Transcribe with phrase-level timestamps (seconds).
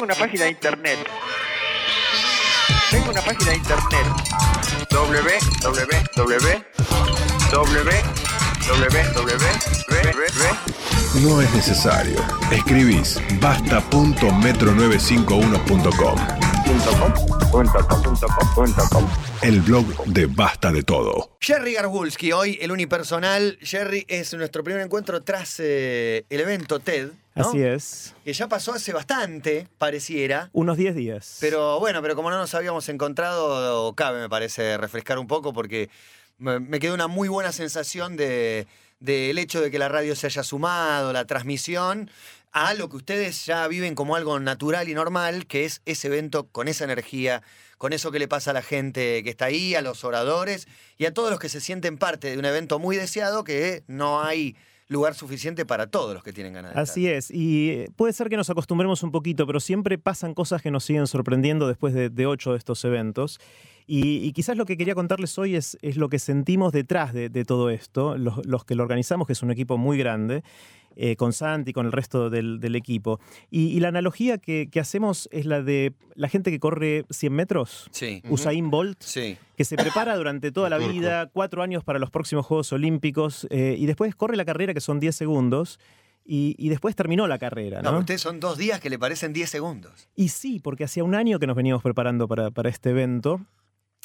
[0.00, 0.98] Tengo una página de internet.
[2.90, 4.06] Tengo una página de internet.
[4.90, 6.70] www
[11.22, 12.16] No es necesario.
[12.50, 16.18] Escribís basta.metro95.com.
[19.42, 21.36] El blog de Basta de Todo.
[21.40, 23.58] Jerry Garbulski, hoy el unipersonal.
[23.60, 27.10] Jerry es nuestro primer encuentro tras eh, el evento TED.
[27.34, 27.48] ¿No?
[27.48, 28.14] Así es.
[28.24, 30.50] Que ya pasó hace bastante, pareciera.
[30.52, 31.38] Unos 10 días.
[31.40, 35.90] Pero bueno, pero como no nos habíamos encontrado, cabe, me parece, refrescar un poco porque
[36.38, 38.66] me, quedó una muy buena sensación de
[39.00, 42.10] del hecho de que la radio se haya sumado, la transmisión,
[42.52, 46.48] a lo que ustedes ya viven como algo natural y normal, que es ese evento
[46.48, 47.42] con esa energía,
[47.78, 50.68] con eso que le pasa a la gente que está ahí, a los oradores
[50.98, 54.22] y a todos los que se sienten parte de un evento muy deseado que no
[54.22, 54.54] hay
[54.90, 58.28] lugar suficiente para todos los que tienen ganas de Así es, y eh, puede ser
[58.28, 62.10] que nos acostumbremos un poquito, pero siempre pasan cosas que nos siguen sorprendiendo después de,
[62.10, 63.38] de ocho de estos eventos.
[63.86, 67.28] Y, y, quizás lo que quería contarles hoy es, es lo que sentimos detrás de,
[67.28, 70.44] de todo esto, los, los, que lo organizamos, que es un equipo muy grande,
[70.96, 73.20] eh, con Santi, con el resto del, del equipo.
[73.50, 77.32] Y, y, la analogía que, que, hacemos es la de la gente que corre 100
[77.32, 78.22] metros, sí.
[78.28, 79.36] Usain Bolt, sí.
[79.56, 83.76] que se prepara durante toda la vida, cuatro años para los próximos Juegos Olímpicos, eh,
[83.78, 85.78] y después corre la carrera que son 10 segundos.
[86.22, 87.82] Y, y, después terminó la carrera.
[87.82, 87.90] ¿no?
[87.90, 90.08] no, ustedes son dos días que le parecen 10 segundos.
[90.14, 93.40] Y sí, porque hacía un año que nos veníamos preparando para, para este evento.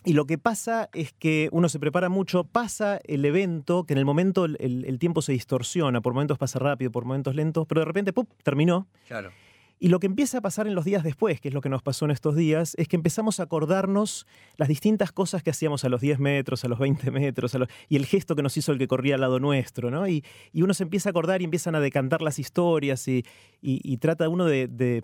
[0.05, 3.97] Y lo que pasa es que uno se prepara mucho, pasa el evento, que en
[3.97, 7.81] el momento el, el, tiempo se distorsiona, por momentos pasa rápido, por momentos lentos, pero
[7.81, 8.87] de repente, ¡pum!, terminó.
[9.07, 9.31] Claro.
[9.79, 11.81] Y lo que empieza a pasar en los días después, que es lo que nos
[11.81, 14.25] pasó en estos días, es que empezamos a acordarnos
[14.57, 17.97] las distintas cosas que hacíamos a los 10 metros, a los 20 metros, los, y
[17.97, 20.07] el gesto que nos hizo el que corría al lado nuestro, ¿no?
[20.07, 23.25] Y, y uno se empieza a acordar y empiezan a decantar las historias y,
[23.61, 25.03] y, y trata uno de, de,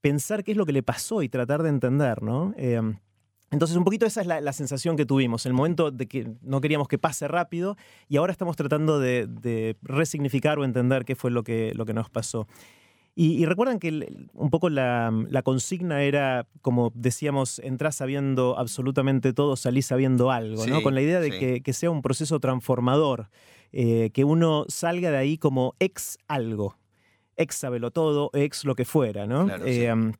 [0.00, 2.52] pensar qué es lo que le pasó y tratar de entender, ¿no?
[2.58, 2.78] Eh,
[3.54, 6.60] entonces, un poquito esa es la, la, sensación que tuvimos, el momento de que no
[6.60, 7.76] queríamos que pase rápido
[8.08, 11.94] y ahora estamos tratando de, de resignificar o entender qué fue lo que, lo que
[11.94, 12.48] nos pasó.
[13.14, 18.58] Y, y recuerdan que el, un poco la, la, consigna era, como decíamos, entras sabiendo
[18.58, 20.82] absolutamente todo, salís sabiendo algo, sí, ¿no?
[20.82, 21.38] Con la idea de sí.
[21.38, 23.30] que, que, sea un proceso transformador,
[23.70, 26.76] eh, que uno salga de ahí como ex algo,
[27.36, 29.44] ex sabelo todo, ex lo que fuera, ¿no?
[29.44, 30.18] Claro, eh, sí.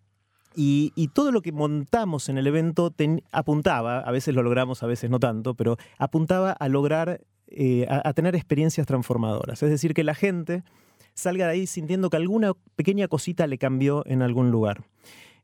[0.57, 2.95] Y, todo lo que montamos en el evento
[3.33, 8.13] apuntaba, a veces lo logramos, a veces no tanto, pero apuntaba a lograr, eh, a,
[8.13, 9.63] tener experiencias transformadoras.
[9.63, 10.63] Es decir, que la gente
[11.15, 14.85] salga de ahí sintiendo que alguna pequeña cosita le cambió en algún lugar.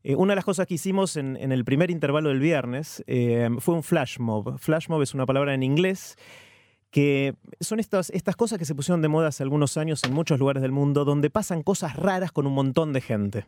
[0.03, 3.49] Eh, una de las cosas que hicimos en, en el primer intervalo del viernes eh,
[3.59, 4.57] fue un flash mob.
[4.57, 6.17] Flash mob es una palabra en inglés
[6.91, 10.37] que son estas, estas cosas que se pusieron de moda hace algunos años en muchos
[10.39, 13.45] lugares del mundo, donde pasan cosas raras con un montón de gente.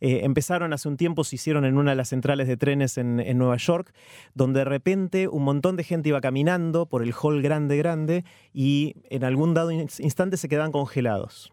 [0.00, 3.20] Eh, empezaron hace un tiempo, se hicieron en una de las centrales de trenes en,
[3.20, 3.92] en, Nueva York,
[4.34, 8.96] donde de repente un montón de gente iba caminando por el hall grande, grande, y
[9.10, 11.52] en algún dado instante se quedaban congelados.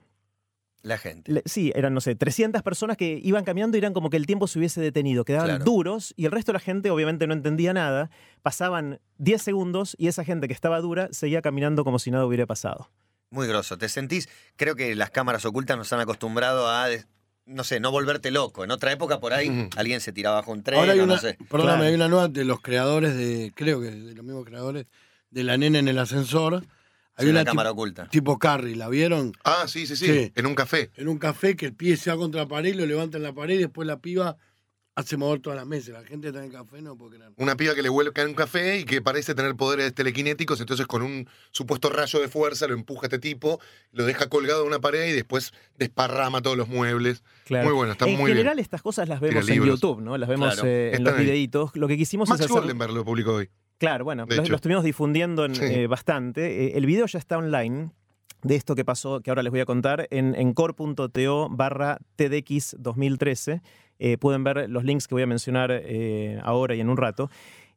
[0.84, 1.32] La gente.
[1.32, 4.26] Le, sí, eran, no sé, 300 personas que iban caminando y eran como que el
[4.26, 5.66] tiempo se hubiese detenido, quedaban claro.
[5.66, 8.10] duros y el resto de la gente obviamente no entendía nada,
[8.42, 12.46] pasaban 10 segundos y esa gente que estaba dura seguía caminando como si nada hubiera
[12.46, 12.90] pasado.
[13.30, 13.78] Muy grosso.
[13.78, 14.30] ¿Te sentís?
[14.56, 16.84] Creo que las cámaras ocultas nos han acostumbrado a
[17.48, 18.64] no sé, no volverte loco.
[18.64, 19.70] En otra época por ahí uh -huh.
[19.78, 21.38] alguien se tiraba bajo un tren, Ahora hay una, no sé.
[21.50, 21.84] Perdóname, claro.
[21.84, 24.86] hay una nueva de los creadores de, creo que de los mismos creadores,
[25.32, 26.64] de la nena en el ascensor.
[27.16, 28.08] Hay sí, una, cámara oculta.
[28.10, 29.34] Tipo Carrie, ¿la vieron?
[29.44, 30.92] Ah, sí, sí, sí, sí, En un café.
[30.96, 33.34] En un café que el pie se va contra la pared, lo levanta en la
[33.34, 34.38] pared y después la piba
[34.98, 35.94] hace mover todas las mesas.
[35.94, 37.32] La gente está en el café, no puede creer.
[37.38, 40.88] Una piba que le vuelca en un café y que parece tener poderes telequinéticos, entonces
[40.88, 43.60] con un supuesto rayo de fuerza lo empuja a este tipo,
[43.92, 47.24] lo deja colgado en una pared y después desparrama todos los muebles.
[47.46, 47.66] Claro.
[47.66, 48.64] Muy bueno, está en muy general, bien.
[48.64, 50.18] estas cosas las vemos en YouTube, ¿no?
[50.18, 50.68] Las vemos claro.
[50.68, 51.72] eh, en los videitos.
[51.76, 52.60] Lo que quisimos Max es hacer...
[52.60, 53.50] Goldenberg lo publicó hoy.
[53.78, 55.64] Claro, bueno, lo, lo, estuvimos difundiendo en, sí.
[55.64, 56.66] eh, bastante.
[56.66, 57.92] Eh, el video ya está online
[58.42, 62.78] de esto que pasó, que ahora les voy a contar, en, en core.to barra TDX
[62.80, 63.62] 2013.
[64.00, 67.30] Eh, pueden ver los links que voy a mencionar eh, ahora y en un rato.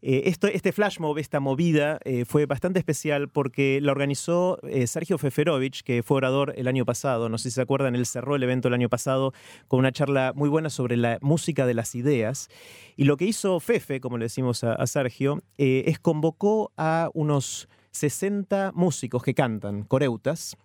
[0.02, 5.82] Eh, esto, este flash mob, esta movida, fue bastante especial porque la organizó Sergio Feferovich,
[5.82, 7.28] que fue orador el año pasado.
[7.28, 9.34] No sé si se acuerdan, él cerró el evento el año pasado
[9.68, 12.48] con una charla muy buena sobre la música de las ideas.
[12.96, 17.68] Y lo que hizo Fefe, como le decimos a, a Sergio, es convocó a unos
[17.92, 20.56] 60 músicos que cantan, coreutas,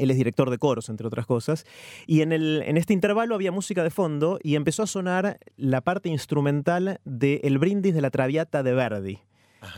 [0.00, 1.64] él es director de coros, entre otras cosas.
[2.06, 5.80] Y en, el, en, este intervalo había música de fondo y empezó a sonar la
[5.82, 9.18] parte instrumental de El brindis de la Traviata de Verdi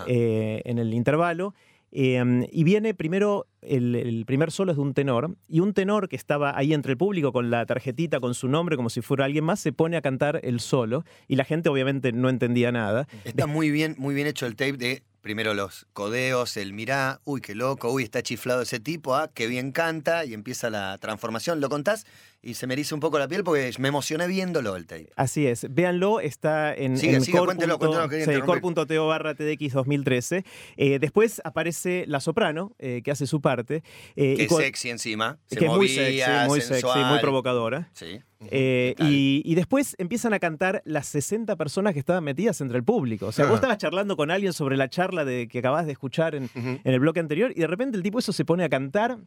[0.07, 1.55] eh, en el intervalo.
[1.91, 6.09] Eh, y viene primero, el, el, primer solo es de un tenor, y un tenor
[6.09, 9.25] que estaba ahí entre el público con la tarjetita con su nombre, como si fuera
[9.25, 13.09] alguien más, se pone a cantar el solo, y la gente obviamente no entendía nada.
[13.25, 17.41] Está muy bien, muy bien hecho el tape de primero los codeos, el mirá, uy,
[17.41, 21.61] qué loco, uy, está chiflado ese tipo, ah, qué bien canta, y empieza la transformación.
[21.61, 22.05] ¿Lo contás?
[22.43, 25.11] Y se me eriza un poco la piel porque me emocioné viéndolo el tape.
[25.15, 30.45] Así es, véanlo, está en, sigue, en sigue, cuéntelo, cuéntelo, sí, barra TDX 2013.
[30.77, 33.52] Eh, después aparece la soprano, eh, que hace su parte.
[33.61, 35.39] Eh, que es sexy encima.
[35.47, 36.95] Se que movía, es muy sexy, muy sensual.
[36.95, 37.91] sexy, muy provocadora.
[37.95, 38.21] Sí.
[38.51, 42.85] Eh, y, y, después empiezan a cantar las 60 personas que estaban metidas entre el
[42.85, 43.27] público.
[43.27, 46.35] O sea, vos estabas charlando con alguien sobre la charla de, que acabas de escuchar
[46.35, 46.81] en, uh -huh.
[46.83, 49.19] en el bloque anterior y de repente el tipo eso se pone a cantar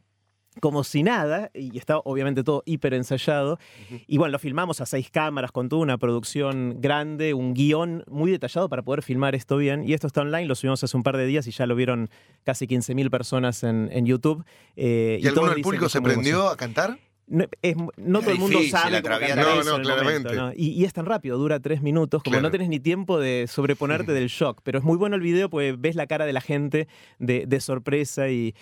[0.60, 3.58] como si nada, y está obviamente todo hiper ensayado.
[4.06, 8.30] Y bueno, lo filmamos a seis cámaras con toda una producción grande, un guion muy
[8.30, 9.84] detallado para poder filmar esto bien.
[9.88, 12.08] Y esto está online, lo subimos hace un par de días y ya lo vieron
[12.44, 14.44] casi 15.000 personas en, en YouTube.
[14.76, 16.98] Eh, ¿Y, ¿Y alguno del público se prendió a cantar?
[17.28, 20.28] No, es, no todo el mundo sabe cómo cantar no, eso no, en el claramente.
[20.28, 20.52] momento, ¿no?
[20.56, 22.42] Y, y, es tan rápido, dura tres minutos, como Claro.
[22.42, 24.60] no tenés ni tiempo de sobreponerte del shock.
[24.62, 26.86] Pero es muy bueno el video porque ves la cara de la gente
[27.18, 28.54] de, de sorpresa y,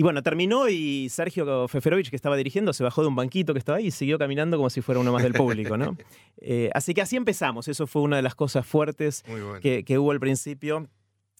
[0.00, 3.58] y bueno, terminó y Sergio Feferovich, que estaba dirigiendo, se bajó de un banquito que
[3.58, 5.94] estaba ahí y siguió caminando como si fuera uno más del público, ¿no?
[6.40, 7.68] Eh, así que así empezamos.
[7.68, 9.60] Eso fue una de las cosas fuertes bueno.
[9.60, 10.88] que, que hubo al principio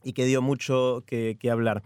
[0.05, 1.83] y que dio mucho que, que hablar.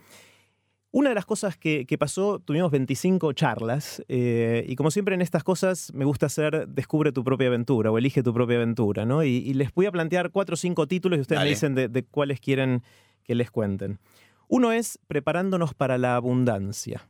[0.91, 5.23] Una de las cosas que, que pasó, tuvimos 25 charlas eh, y como siempre en
[5.23, 9.23] estas cosas me gusta hacer descubre tu propia aventura o elige tu propia aventura, ¿no?
[9.23, 11.51] Y, y les voy a plantear cuatro o cinco títulos y ustedes Dale.
[11.51, 12.83] me dicen de, de cuáles quieren
[13.23, 14.01] que les cuenten.
[14.49, 17.09] Uno es Preparándonos para la abundancia,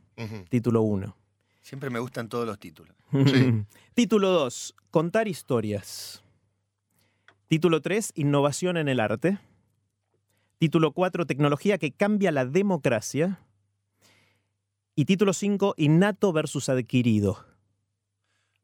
[0.49, 1.15] título 1.
[1.61, 2.95] Siempre me gustan todos los títulos.
[3.25, 3.65] Sí.
[3.93, 6.23] título 2, Contar historias.
[7.47, 9.39] Título 3, Innovación en el arte.
[10.57, 13.39] Título 4, Tecnología que cambia la democracia.
[14.95, 17.45] Y título 5, Innato versus adquirido.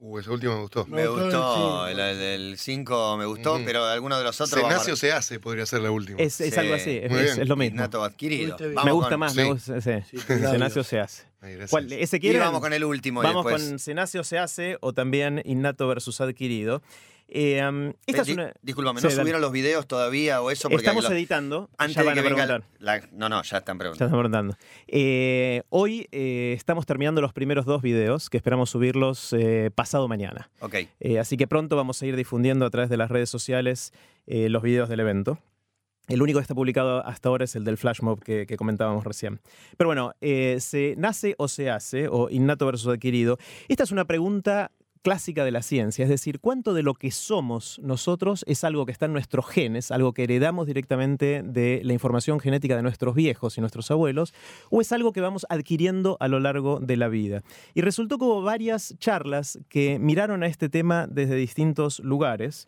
[0.03, 0.85] Uh, esa última me gustó.
[0.87, 1.87] Me Me gustó el gustó, cinco.
[1.87, 3.63] el el 5 me gustó, Ujú.
[3.65, 4.59] pero alguno de los otros.
[4.59, 6.17] Se nace o se hace, podría ser la última.
[6.19, 7.41] Es, es Sí, algo así, es, muy es- bien.
[7.43, 7.75] es lo mismo.
[7.75, 8.55] Innato adquirido.
[8.55, 8.75] Estuviste bien.
[8.75, 9.37] Vamos me gusta con- más, sí.
[9.37, 9.91] me gusta, sí.
[10.09, 10.57] Sí, Se claro.
[10.57, 11.23] nace o se hace.
[11.39, 11.69] Ay, gracias.
[11.69, 13.21] ¿Cuál- ¿Ese Y vamos con el último.
[13.21, 16.81] y Vamos después- con se nace o se hace o también innato versus adquirido.
[17.33, 18.51] Eh, esta Eh, es di- una...
[18.61, 19.21] Discúlpame, Sí, ¿no dale.
[19.21, 20.69] subieron los videos todavía o eso?
[20.69, 23.95] Porque Estamos editando, antes ya de que a venga la- No, no, ya están Ya
[24.09, 24.55] preguntando.
[24.87, 29.33] Eh, hoy eh, estamos terminando los primeros dos videos que esperamos subirlos
[29.75, 30.49] pasado mañana.
[30.59, 30.75] Ok.
[31.19, 33.93] Así que pronto vamos a ir difundiendo a través de las redes sociales
[34.27, 35.39] los videos del evento.
[36.07, 39.05] El único que está publicado hasta ahora es el del flash mob que, que comentábamos
[39.05, 39.39] recién.
[39.77, 42.09] Pero bueno, eh, ¿se nace o se hace?
[42.09, 43.37] O innato versus adquirido.
[43.69, 47.79] Esta es una pregunta clásica de la ciencia, es decir, ¿cuánto de lo que somos
[47.83, 52.39] nosotros es algo que está en nuestros genes, algo que heredamos directamente de la información
[52.39, 54.33] genética de nuestros viejos y nuestros abuelos,
[54.69, 57.43] o es algo que vamos adquiriendo a lo largo de la vida?
[57.73, 62.67] Y resultó que hubo varias charlas que miraron a este tema desde distintos lugares.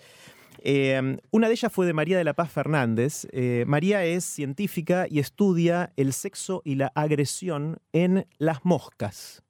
[0.65, 3.27] Eh, una de ellas fue de María de la Paz Fernández.
[3.31, 9.43] Eh, María es científica y estudia el sexo y la agresión en las moscas.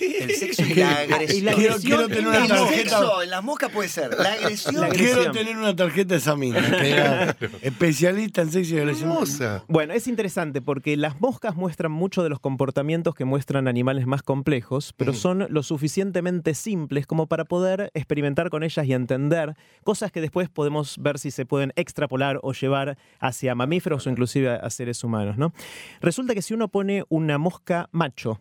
[0.00, 1.38] El sexo y la agresión.
[1.38, 2.82] Y la Quiero- agresión quiero tener en una el las tarjeta.
[2.82, 3.00] moscas.
[3.00, 4.10] sexo, en las moscas puede ser.
[4.18, 4.74] La agresión.
[4.76, 5.14] La agresión.
[5.16, 7.36] Quiero tener una tarjeta de esa mina.
[7.62, 9.10] especialista en sexo y agresión.
[9.10, 9.64] Hermosa.
[9.68, 14.22] Bueno, es interesante porque las moscas muestran mucho de los comportamientos que muestran animales más
[14.22, 15.16] complejos, pero Mm.
[15.16, 19.54] son lo suficientemente simples como para poder experimentar con ellas y entender
[19.84, 24.50] cosas que después podemos ver si se pueden extrapolar o llevar hacia mamíferos o inclusive
[24.50, 25.36] a seres humanos.
[25.38, 25.52] ¿no?
[26.00, 28.40] Resulta que si uno pone una mosca macho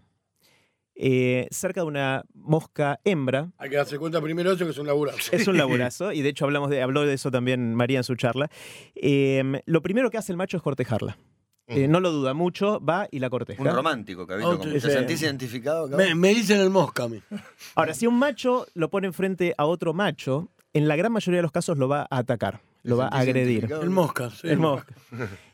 [1.04, 4.86] eh, cerca de una mosca hembra, Hay que darse cuenta primero eso que es un
[4.86, 5.36] laburazo.
[5.36, 8.16] es un laburazo, y de hecho hablamos de, habló de eso también María en su
[8.16, 8.50] charla.
[8.96, 11.18] Eh, lo primero que hace el macho es cortejarla.
[11.68, 13.62] Eh, no lo duda mucho, va y la corteja.
[13.64, 14.60] Un romántico, Cabito.
[14.60, 15.90] ¿Te ese- sentís identificado?
[15.90, 16.06] cabrón?
[16.10, 17.22] Me, me dicen el mosca a mí.
[17.76, 21.44] Ahora, si un macho lo pone enfrente a otro macho, en la gran mayoría de
[21.44, 23.72] los casos lo va a atacar, lo va a agredir.
[23.72, 24.30] El mosca.
[24.32, 24.94] sí, El mosca.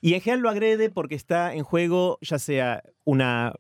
[0.02, 3.54] Y en general lo agrede porque está en juego ya sea una,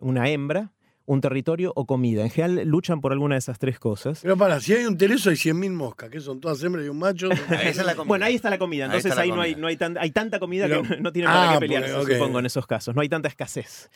[0.00, 0.72] una hembra,
[1.06, 2.22] un territorio o comida.
[2.22, 4.20] En general luchan por alguna de esas tres cosas.
[4.22, 6.98] Pero para, si hay un tereso hay 100.000 moscas, que son todas hembras y un
[6.98, 7.30] macho.
[7.50, 8.08] Esa es la comida.
[8.08, 8.86] Bueno, ahí está la comida.
[8.86, 11.30] Entonces ahí, no, hay, no hay, tan- hay tanta comida Pero- que no, no tienen
[11.30, 12.10] Ah, para qué ok.
[12.12, 12.94] supongo, en esos casos.
[12.94, 13.90] No hay tanta escasez.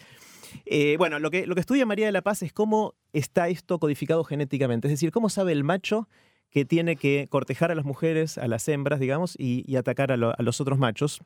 [0.67, 3.79] Eh, bueno, lo que, lo que estudia María de la Paz es cómo está esto
[3.79, 4.88] codificado genéticamente.
[4.88, 6.09] Es decir, cómo sabe el macho
[6.50, 10.17] que tiene que cortejar a las mujeres, a las hembras, digamos, y, y atacar a,
[10.17, 11.21] lo- a los otros machos.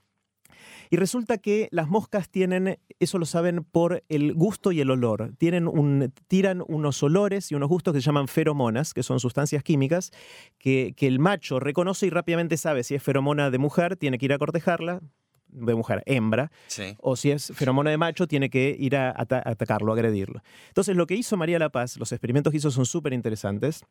[0.91, 5.33] Y resulta que las moscas tienen, eso lo saben por el gusto y el olor.
[5.39, 9.63] Tienen un, tiran unos olores y unos gustos que se llaman feromonas, que son sustancias
[9.63, 10.11] químicas,
[10.59, 14.27] que, que el macho reconoce y rápidamente sabe si es feromona de mujer, tiene que
[14.27, 15.01] ir a cortejarla,
[15.55, 16.95] de mujer, hembra, Sí.
[16.99, 20.41] o si es feromona de macho, tiene que ir a ata- atacarlo, agredirlo.
[20.69, 23.85] Entonces, lo que hizo María La Paz, los experimentos que hizo son súper interesantes.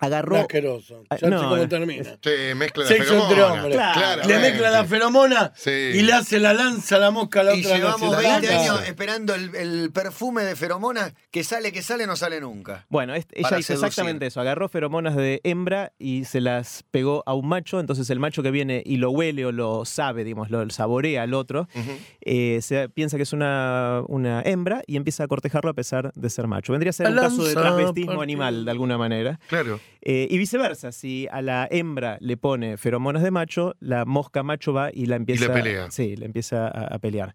[0.00, 0.36] Agarró.
[0.36, 1.04] asqueroso.
[1.10, 2.04] Ah, Ya no, sé cómo termina.
[2.22, 3.62] Sí, mezcla la Sexo entre feromona.
[3.62, 3.76] hombres.
[3.76, 4.22] Claro.
[4.28, 5.70] Le mezcla la feromona Sí.
[5.70, 7.72] y le hace la lanza a la mosca a la Y otra.
[7.72, 8.60] le llevamos la 20 lanza.
[8.74, 12.86] años esperando el, el perfume de feromonas que sale, que sale, no sale nunca.
[12.88, 13.86] Bueno, este- ella Para hizo seducir.
[13.88, 14.40] exactamente eso.
[14.40, 17.80] Agarró feromonas de hembra y se las pegó a un macho.
[17.80, 21.34] Entonces, el macho que viene y lo huele o lo sabe, digamos, lo saborea al
[21.34, 21.68] otro,
[22.20, 26.30] eh, se piensa que es una, una hembra y empieza a cortejarlo a pesar de
[26.30, 26.72] ser macho.
[26.72, 28.22] Vendría a ser un caso de lanza transvestismo partida.
[28.22, 29.38] animal, de alguna manera.
[29.48, 29.80] Claro.
[30.00, 34.72] Eh, y viceversa, si a la hembra le pone feromonas de macho, la mosca macho
[34.72, 35.90] va y la empieza, pelea.
[35.90, 37.34] Sí, la empieza a, a pelear.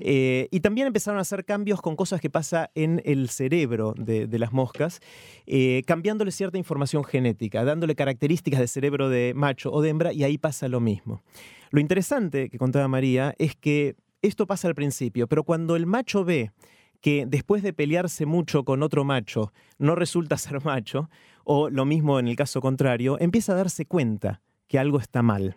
[0.00, 4.26] Eh, y también empezaron a hacer cambios con cosas que pasa en el cerebro de,
[4.26, 5.00] de las moscas,
[5.46, 10.24] eh, cambiándole cierta información genética, dándole características de cerebro de macho o de hembra, y
[10.24, 11.22] ahí pasa lo mismo.
[11.70, 16.24] Lo interesante que contaba María es que esto pasa al principio, pero cuando el macho
[16.24, 16.52] ve
[17.00, 21.10] que después de pelearse mucho con otro macho no resulta ser macho,
[21.44, 25.56] o lo mismo en el caso contrario, empieza a darse cuenta que algo está mal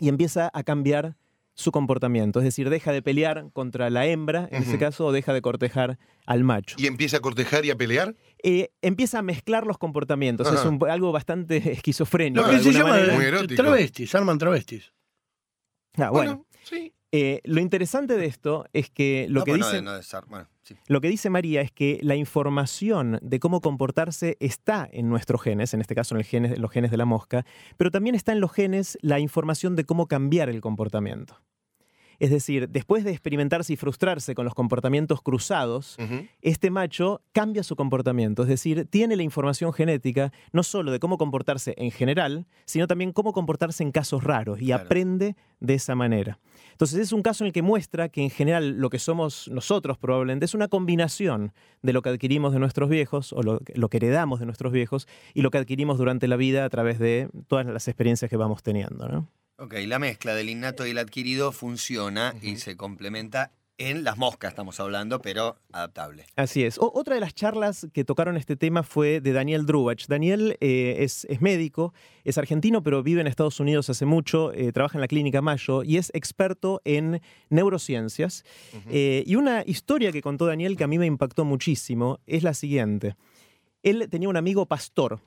[0.00, 1.16] y empieza a cambiar
[1.54, 5.34] su comportamiento, es decir, deja de pelear contra la hembra, en ese caso, o deja
[5.34, 6.76] de cortejar al macho.
[6.78, 8.16] Y empieza a cortejar y a pelear.
[8.42, 12.40] Eh, empieza a mezclar los comportamientos, es un- algo bastante esquizofrénico.
[12.40, 13.14] Lo de que se llama manera.
[13.14, 13.62] Muy erótico.
[13.62, 14.92] travestis, arman travestis.
[15.98, 16.94] Ah, bueno, sí.
[17.12, 19.76] Eh, lo interesante de esto es que lo No, que pues dice...
[19.76, 20.74] de- no de sar- bueno, sí.
[20.86, 25.74] Lo que dice María es que la información de cómo comportarse está en nuestros genes,
[25.74, 27.44] en este caso en el genes- los genes de la mosca,
[27.76, 31.36] pero también está en los genes la información de cómo cambiar el comportamiento.
[32.22, 35.96] Es decir, después de experimentarse y frustrarse con los comportamientos cruzados,
[36.40, 41.18] este macho cambia su comportamiento, es decir, tiene la información genética no solo de cómo
[41.18, 44.84] comportarse en general, sino también cómo comportarse en casos raros y Claro.
[44.84, 46.38] aprende de esa manera.
[46.70, 49.98] Entonces es un caso en el que muestra que en general lo que somos nosotros
[49.98, 51.52] probablemente es una combinación
[51.82, 55.08] de lo que adquirimos de nuestros viejos o lo, lo que heredamos de nuestros viejos
[55.34, 58.62] y lo que adquirimos durante la vida a través de todas las experiencias que vamos
[58.62, 59.08] teniendo.
[59.08, 59.28] ¿no?
[59.56, 64.50] Ok, la mezcla del innato y el adquirido funciona y se complementa en las moscas,
[64.52, 66.24] estamos hablando, pero adaptable.
[66.36, 66.78] Así es.
[66.78, 70.06] O- otra de las charlas que tocaron este tema fue de Daniel Drubach.
[70.06, 71.92] Daniel eh, es, es médico,
[72.22, 75.82] es argentino, pero vive en Estados Unidos hace mucho, eh, trabaja en la clínica Mayo
[75.82, 78.44] y es experto en neurociencias.
[78.88, 82.54] Eh, y una historia que contó Daniel que a mí me impactó muchísimo es la
[82.54, 83.16] siguiente.
[83.82, 85.18] Él tenía un amigo pastor,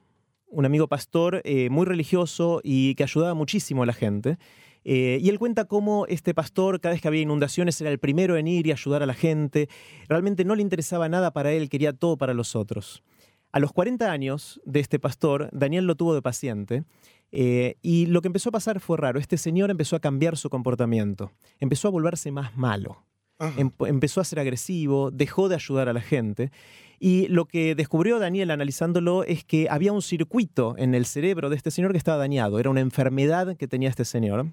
[0.55, 4.37] un amigo pastor eh, muy religioso y que ayudaba muchísimo a la gente.
[4.85, 8.37] Eh, y él cuenta cómo este pastor, cada vez que había inundaciones, era el primero
[8.37, 9.67] en ir y ayudar a la gente.
[10.07, 13.03] Realmente no le interesaba nada para él, quería todo para los otros.
[13.51, 16.83] A los 40 años de este pastor, Daniel lo tuvo de paciente.
[17.31, 19.19] eh, y lo que empezó a pasar fue raro.
[19.19, 21.31] Este señor empezó a cambiar su comportamiento.
[21.59, 23.03] Empezó a volverse más malo.
[23.39, 26.51] Em- empezó a ser agresivo, dejó de ayudar a la gente.
[26.99, 31.57] Y lo que descubrió Daniel analizándolo es que había un circuito en el cerebro de
[31.57, 32.59] este señor que estaba dañado.
[32.59, 34.47] Era una enfermedad que tenía este señor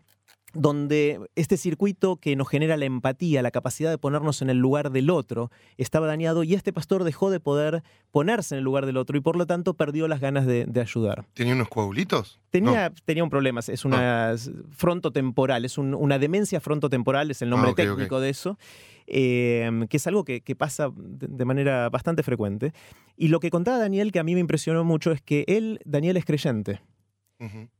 [0.55, 4.91] donde este circuito que nos genera la empatía, la capacidad de ponernos en el lugar
[4.91, 8.97] del otro, estaba dañado y este pastor dejó de poder ponerse en el lugar del
[8.97, 11.25] otro y por lo tanto perdió las ganas de, de ayudar.
[11.35, 12.41] ¿Tenía unos coagulitos?
[12.51, 14.35] Tenía, tenía un problema, es una
[14.71, 18.59] frontotemporal, es un- una demencia frontotemporal, es el nombre Ah, técnico de eso,
[19.07, 22.73] eh, que es algo que, que pasa de, de manera bastante frecuente.
[23.17, 26.17] Y lo que contaba Daniel, que a mí me impresionó mucho, es que él, Daniel
[26.17, 26.81] es creyente.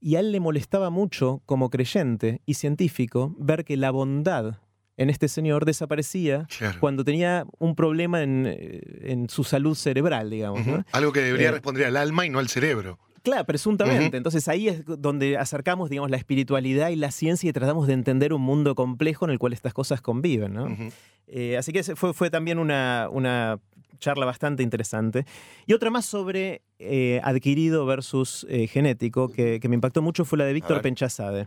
[0.01, 4.57] Y a él le molestaba mucho, como creyente y científico, ver que la bondad
[4.97, 6.79] en este señor desaparecía Claro.
[6.81, 10.63] cuando tenía un problema en, eh, en su salud cerebral, digamos.
[10.93, 12.99] Algo que debería Eh, responder al alma y no al cerebro.
[13.23, 14.17] Claro, presuntamente.
[14.17, 18.33] Entonces ahí es donde acercamos, digamos, la espiritualidad y la ciencia y tratamos de entender
[18.33, 20.67] un mundo complejo en el cual estas cosas conviven, ¿no?
[21.29, 23.61] Eh, así que fue, fue también una, una
[24.03, 25.25] charla bastante interesante.
[25.67, 30.37] Y otra más sobre eh, adquirido versus eh, genético, que, que me impactó mucho, fue
[30.39, 30.83] la de Víctor.
[30.83, 31.47] Penchazade.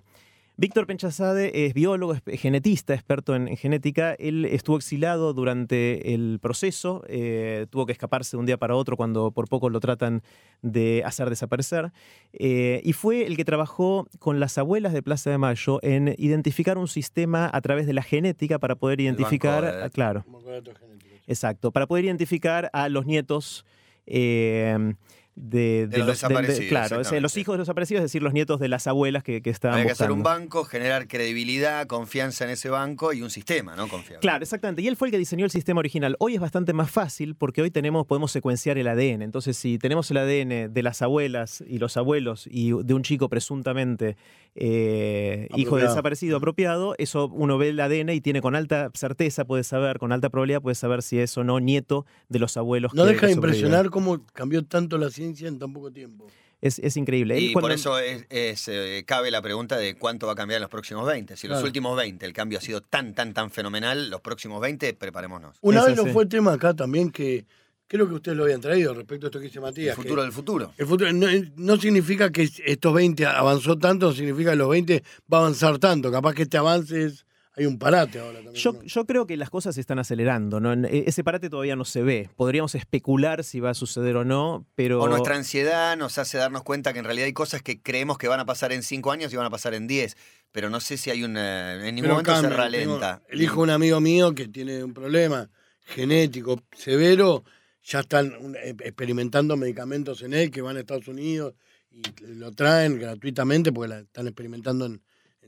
[0.58, 4.14] Víctor Penchazade es biólogo, es genetista, experto en, en genética.
[4.14, 8.96] Él estuvo exilado durante el proceso, eh, tuvo que escaparse de un día para otro
[8.96, 10.24] cuando por poco lo tratan
[10.62, 11.92] de hacer desaparecer.
[12.32, 16.78] Eh, y fue el que trabajó con las abuelas de Plaza de Mayo en identificar
[16.78, 19.92] un sistema a través de la genética para poder banco identificar, de datos.
[19.92, 21.15] claro, datos genéticos.
[21.28, 23.66] Exacto, para poder identificar a los nietos
[24.06, 24.96] eh,
[25.36, 28.58] de, De los desaparecidos, claro, es, los hijos de los desaparecidos, es decir, los nietos
[28.60, 32.52] de las abuelas que, que estaban Había que hacer un banco, generar credibilidad, confianza en
[32.52, 33.90] ese banco y un sistema, ¿no?
[33.90, 34.22] Confiable.
[34.22, 34.82] Claro, exactamente.
[34.82, 36.16] Y él fue el que diseñó el sistema original.
[36.20, 39.24] Hoy es bastante más fácil porque hoy tenemos, podemos secuenciar el ADN.
[39.24, 43.28] Entonces, si tenemos el ADN de las abuelas y los abuelos y de un chico
[43.28, 44.16] presuntamente
[44.58, 49.44] eh, hijo de desaparecido apropiado, eso uno ve el ADN y tiene con alta certeza,
[49.44, 52.94] puede saber, con alta probabilidad, puede saber si es o no nieto de los abuelos.
[52.94, 56.28] No que- deja de impresionar cómo cambió tanto la ciencia en tan poco tiempo.
[56.62, 57.38] Es, es increíble.
[57.38, 60.36] Él Y cuando- por eso es, es, eh, cabe la pregunta de cuánto va a
[60.36, 61.36] cambiar en los próximos 20.
[61.38, 61.68] Si los Claro.
[61.68, 65.58] últimos 20 el cambio ha sido tan, tan, tan fenomenal, los próximos 20 preparémonos.
[65.62, 66.12] Una Es vez no así.
[66.12, 67.46] fue tema acá también que
[67.88, 69.96] creo que ustedes lo habían traído respecto a esto que dice El Matías.
[69.96, 70.74] que futuro del futuro.
[70.78, 71.28] el futuro no,
[71.58, 75.78] no significa que estos 20 avanzó tanto, no significa que los 20 va a avanzar
[75.78, 76.12] tanto.
[76.12, 77.26] Capaz que este avance es.
[77.58, 78.56] Hay un parate ahora también.
[78.56, 78.84] Yo, ¿no?
[78.84, 80.60] yo creo que las cosas se están acelerando.
[80.60, 80.74] ¿no?
[80.74, 82.30] E, Ese parate todavía no se ve.
[82.36, 85.02] Podríamos especular si va a suceder o no, pero.
[85.02, 88.28] O nuestra ansiedad nos hace darnos cuenta que en realidad hay cosas que creemos que
[88.28, 90.18] van a pasar en 5 años y van a pasar en 10.
[90.52, 91.76] Pero no sé si hay una.
[91.76, 93.18] En ningún Pero momento se ralenta.
[93.20, 95.50] Tengo- El hijo de un amigo mío que tiene un problema
[95.86, 97.44] genético severo,
[97.84, 98.34] ya están
[98.64, 101.54] eh, experimentando medicamentos en él que van a Estados Unidos
[101.92, 102.02] y
[102.34, 105.02] lo traen gratuitamente porque la están experimentando en,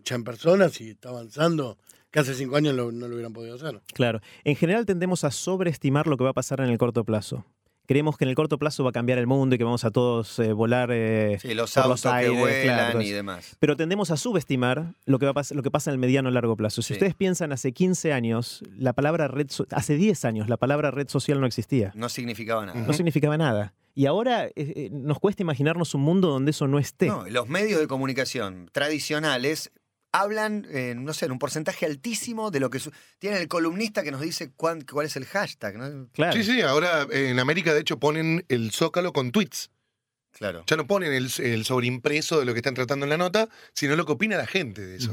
[0.04, 1.78] ya en personas y está avanzando.
[2.12, 3.82] Que hace cinco años lo- no lo hubieran podido hacer.
[3.94, 4.22] Claro.
[4.44, 7.46] En general tendemos a sobreestimar lo que va a pasar en el corto plazo.
[7.86, 9.92] Creemos que en el corto plazo va a cambiar el mundo y que vamos a
[9.92, 13.56] todos eh, volar eh, Sí, los por autos los aires, que vuelan claro, y demás.
[13.60, 16.30] Pero tendemos a subestimar lo que, va a pas- lo que pasa en el mediano
[16.30, 16.82] y largo plazo.
[16.82, 16.94] Si Sí.
[16.96, 21.08] ustedes piensan hace 15 años, la palabra red, so- hace 10 años, la palabra red
[21.08, 21.94] social no existía.
[21.96, 22.78] No significaba nada.
[22.82, 23.74] No significaba nada.
[23.96, 27.08] Y ahora eh, nos cuesta imaginarnos un mundo donde eso no esté.
[27.08, 29.72] No, los medios de comunicación tradicionales
[30.12, 32.80] hablan, eh, no sé, en un porcentaje altísimo de lo que...
[32.80, 36.10] su- Tienen el columnista que nos dice cuán- cuál es el hashtag, ¿no?
[36.14, 36.34] Claro.
[36.34, 39.70] Sí, sí, ahora eh, en América de hecho ponen el zócalo con tweets.
[40.32, 40.64] Claro.
[40.68, 43.96] Ya no ponen el, el sobreimpreso de lo que están tratando en la nota, sino
[43.96, 45.12] lo que opina la gente de eso.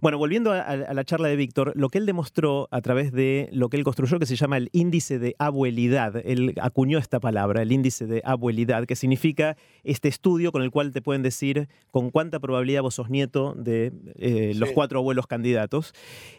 [0.00, 3.48] Bueno, volviendo a, a la charla de Víctor, lo que él demostró a través de
[3.52, 7.62] lo que él construyó, que se llama el índice de abuelidad, él acuñó esta palabra,
[7.62, 12.10] el índice de abuelidad, que significa este estudio con el cual te pueden decir con
[12.10, 15.92] cuánta probabilidad vos sos nieto de eh, los cuatro abuelos candidatos.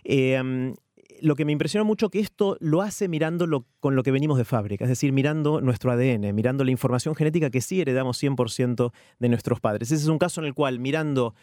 [0.03, 0.74] Eh,
[1.21, 4.38] lo que me impresionó mucho que esto lo hace mirando lo- con lo que venimos
[4.38, 8.91] de fábrica, es decir, mirando nuestro ADN, mirando la información genética que sí heredamos 100%
[9.19, 9.93] de nuestros padres.
[9.93, 11.33] Ese es un caso en el cual mirando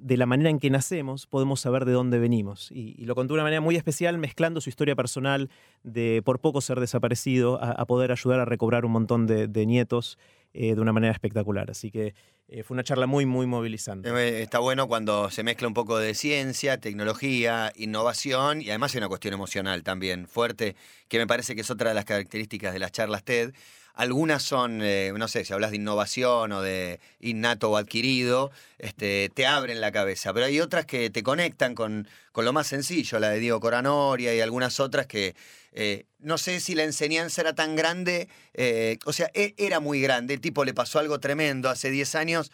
[0.00, 2.70] de la manera en que nacemos, podemos saber de dónde venimos.
[2.72, 5.50] Y, lo contó de una manera muy especial, mezclando su historia personal
[5.82, 10.18] de por poco ser desaparecido a, poder ayudar a recobrar un montón de, de nietos
[10.58, 11.70] eh, de una manera espectacular.
[11.70, 12.14] Así que
[12.48, 14.08] eh, fue una charla muy, muy movilizante.
[14.08, 18.98] Eh, Está bueno cuando se mezcla un poco de ciencia, tecnología, innovación y además hay
[18.98, 20.76] una cuestión emocional también fuerte,
[21.08, 23.52] que me parece que es otra de las características de las charlas TED.
[23.96, 29.30] Algunas son, eh, no sé, si hablas de innovación o de innato o adquirido, este,
[29.34, 33.18] te abren la cabeza, pero hay otras que te conectan con, con lo más sencillo,
[33.18, 35.34] la de Diego Coranoria y algunas otras que
[35.72, 40.02] eh, no sé si la enseñanza era tan grande, eh, o sea, e- era muy
[40.02, 42.52] grande, el tipo le pasó algo tremendo hace 10 años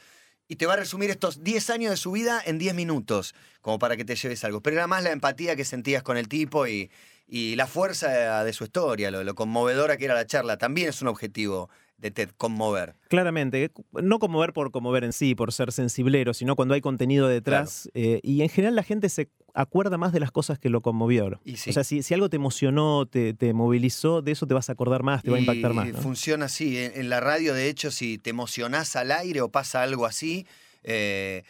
[0.49, 3.79] y te va a resumir estos 10 años de su vida en 10 minutos, como
[3.79, 4.61] para que te lleves algo.
[4.61, 6.91] Pero era más la empatía que sentías con el tipo y,
[7.27, 10.59] y la fuerza de su historia, lo, lo conmovedora que era la charla.
[10.59, 12.97] También es un objetivo de TED, conmover.
[13.09, 17.89] Claramente, no conmover por conmover en sí, por ser sensiblero, sino cuando hay contenido detrás.
[17.95, 21.41] eh, y en general la gente se acuerda más de las cosas que lo conmovió.
[21.45, 21.71] Y sí.
[21.71, 24.73] O sea, si, si algo te emocionó, te, te movilizó, de eso te vas a
[24.73, 25.89] acordar más, te va a impactar más.
[25.89, 25.99] ¿no?
[25.99, 26.79] Funciona así.
[26.79, 30.47] En, en la radio, de hecho, si te emocionás al aire o pasa algo así,
[30.83, 31.45] eh,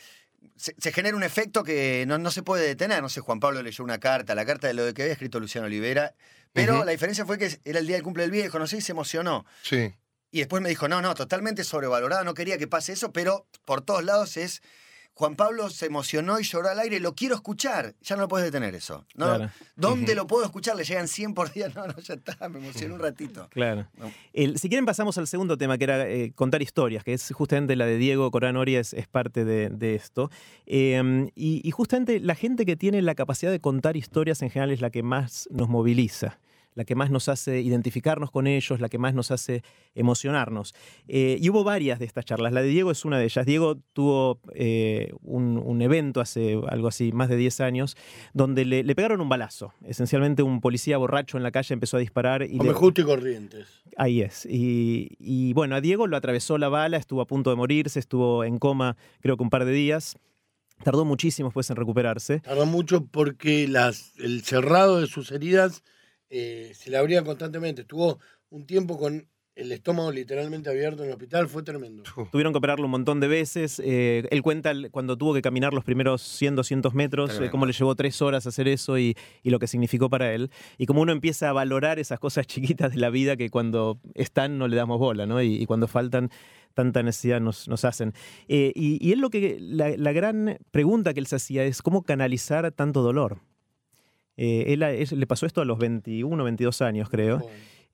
[0.56, 3.02] se, se genera un efecto que no, no se puede detener.
[3.02, 5.66] No sé, Juan Pablo leyó una carta, la carta de lo que había escrito Luciano
[5.66, 6.14] Olivera.
[6.52, 8.80] Pero la diferencia fue que era el día del cumple del viejo, no sé, y
[8.82, 9.46] se emocionó.
[9.62, 9.94] Sí.
[10.30, 13.82] Y después me dijo, no, no, totalmente sobrevalorado, no quería que pase eso, pero por
[13.82, 14.62] todos lados es,
[15.14, 18.46] Juan Pablo se emocionó y lloró al aire, lo quiero escuchar, ya no lo puedes
[18.50, 19.04] detener eso.
[19.14, 19.26] ¿no?
[19.26, 19.50] Claro.
[19.76, 20.74] ¿Dónde lo puedo escuchar?
[20.74, 23.46] Le llegan 100 por día, no, no, ya está, me emocioné un ratito.
[23.50, 23.86] Claro.
[23.98, 24.10] No.
[24.32, 27.76] El- si quieren pasamos al segundo tema, que era eh, contar historias, que es justamente
[27.76, 30.30] la de Diego Coranoria, es, es parte de, de esto.
[30.66, 34.70] Eh, y, y justamente la gente que tiene la capacidad de contar historias en general
[34.70, 36.38] es la que más nos moviliza,
[36.74, 39.62] la que más nos hace identificarnos con ellos, la que más nos hace
[39.94, 40.74] emocionarnos.
[41.08, 43.44] Eh, y hubo varias de estas charlas, la de Diego es una de ellas.
[43.46, 47.96] Diego tuvo eh, un, un evento hace algo así, más de 10 años,
[48.32, 49.72] donde le, le pegaron un balazo.
[49.84, 53.66] Esencialmente un policía borracho en la calle empezó a disparar y le- justo y corrientes.
[53.96, 54.46] Ahí es.
[54.46, 58.44] Y, y, bueno, a Diego lo atravesó la bala, estuvo a punto de morirse, estuvo
[58.44, 60.16] en coma creo que un par de días.
[60.82, 62.40] Tardó muchísimo después en recuperarse.
[62.40, 65.84] Tardó mucho porque las, el cerrado de sus heridas
[66.32, 67.82] eh, se le abría constantemente.
[67.82, 68.18] Estuvo
[68.48, 72.04] un tiempo con el estómago literalmente abierto en el hospital, fue tremendo.
[72.32, 73.82] Tuvieron que operarlo un montón de veces.
[73.84, 77.74] eh, él cuenta cuando tuvo que caminar los primeros 100, 200 metros, eh, cómo le
[77.74, 80.50] llevó tres horas hacer eso y, y lo que significó para él.
[80.78, 84.56] Y como uno empieza a valorar esas cosas chiquitas de la vida que cuando están
[84.56, 85.42] no le damos bola, ¿no?
[85.42, 86.30] Y, y cuando faltan
[86.72, 88.14] tanta necesidad nos, nos hacen.
[88.48, 91.82] Eh, y, y él lo que, la, la gran pregunta que él se hacía es
[91.82, 93.40] cómo canalizar tanto dolor.
[94.36, 97.40] Eh, él, a- le pasó esto a los 21, 22 años, creo.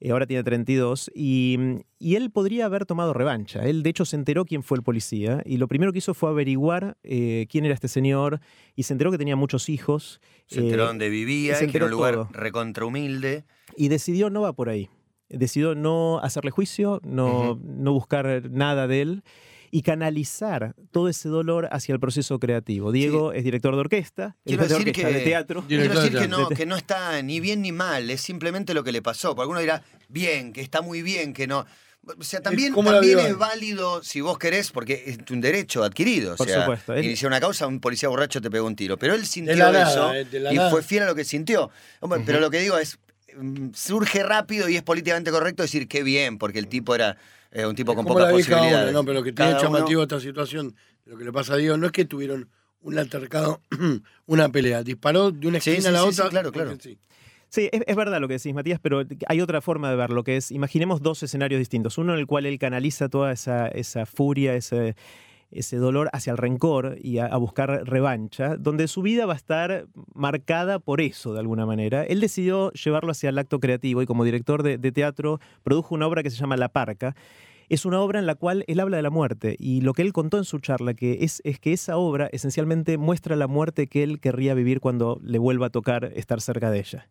[0.01, 1.59] Eh, ahora tiene 32, y,
[1.99, 3.65] y él podría haber tomado revancha.
[3.67, 6.31] Él, de hecho, se enteró quién fue el policía, y lo primero que hizo fue
[6.31, 8.39] averiguar eh, quién era este señor,
[8.77, 10.21] y se enteró que tenía muchos hijos.
[10.47, 12.29] Se enteró dónde vivía, se y que era un enteró lugar todo.
[12.33, 13.45] recontra humilde.
[13.77, 14.89] y decidió no va por ahí.
[15.31, 19.23] Decidió no hacerle juicio, no, no buscar nada de él
[19.71, 22.93] y canalizar todo ese dolor hacia el proceso creativo.
[22.93, 25.65] Diego es director de orquesta, es Quiero de decir orquesta, que- de teatro.
[25.69, 28.75] Director Quiero decir de que no, que no está ni bien ni mal, es simplemente
[28.75, 29.31] lo que le pasó.
[29.35, 31.67] Porque alguno dirá, bien, que está muy bien, que no.
[32.19, 35.41] O sea, también, ¿Cómo la también vio es válido, si vos querés, porque es un
[35.43, 36.35] derecho adquirido.
[36.35, 38.97] O Por sea, supuesto, él- Inició una causa, un policía borracho te pegó un tiro.
[38.97, 40.71] Pero él sintió nada, eso eh, de y nada.
[40.71, 41.71] fue fiel a lo que sintió.
[42.01, 42.99] Hombre, Pero lo que digo es,
[43.37, 47.19] mm, surge rápido y es políticamente correcto decir qué bien, porque el tipo era
[47.51, 48.93] eh, un tipo con Como pocas la vieja posibilidades.
[48.93, 50.75] no, pero lo que tiene Cada uno- llamativo esta situación,
[51.07, 52.49] lo que le pasa a Diego, no es que tuvieron
[52.81, 53.61] un altercado,
[54.27, 56.25] una pelea, disparó de una esquina sí, a la sí, otra.
[56.25, 56.77] sí, claro, claro.
[56.81, 56.99] sí.
[57.51, 60.37] Sí, es, es verdad lo que decís, Matías, pero hay otra forma de verlo, que
[60.37, 61.97] es, imaginemos dos escenarios distintos.
[61.97, 64.97] Uno en el cual él canaliza toda esa, esa furia, ese,
[65.51, 69.87] ese dolor hacia el rencor y a, buscar revancha, donde su vida va a estar
[70.15, 72.05] marcada por eso, de alguna manera.
[72.05, 76.07] Él decidió llevarlo hacia el acto creativo y como director de, de teatro produjo una
[76.07, 77.15] obra que se llama La Parca.
[77.69, 80.13] Es una obra en la cual él habla de la muerte y lo que él
[80.13, 84.03] contó en su charla que es, es que esa obra esencialmente muestra la muerte que
[84.03, 87.09] él querría vivir cuando le vuelva a tocar estar cerca de ella.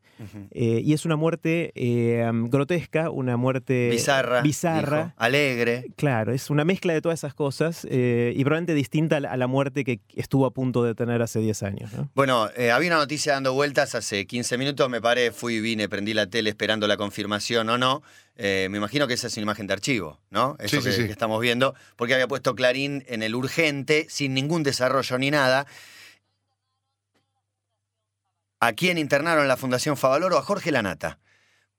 [0.52, 4.41] Eh, y es una muerte eh, grotesca, una muerte Bizarra.
[4.41, 4.98] bizarra.
[4.98, 5.86] dijo, alegre.
[5.96, 9.84] Claro, es una mezcla de todas esas cosas eh, y probablemente distinta a la, muerte
[9.86, 11.93] que estuvo a punto de tener hace 10 años.
[11.93, 12.10] ¿no?
[12.15, 16.28] Bueno, había una noticia dando vueltas hace 15 minutos, me paré, fui, vine, prendí la
[16.28, 18.02] tele esperando la confirmación o no.
[18.39, 20.56] Eh, me imagino que esa es una imagen de archivo, ¿no?
[20.60, 21.06] Eso Sí, que, sí.
[21.08, 25.65] que estamos viendo, porque había puesto Clarín en el urgente, sin ningún desarrollo ni nada.
[28.60, 30.38] ¿A quién internaron en la Fundación Favaloro?
[30.38, 31.19] A Jorge Lanata.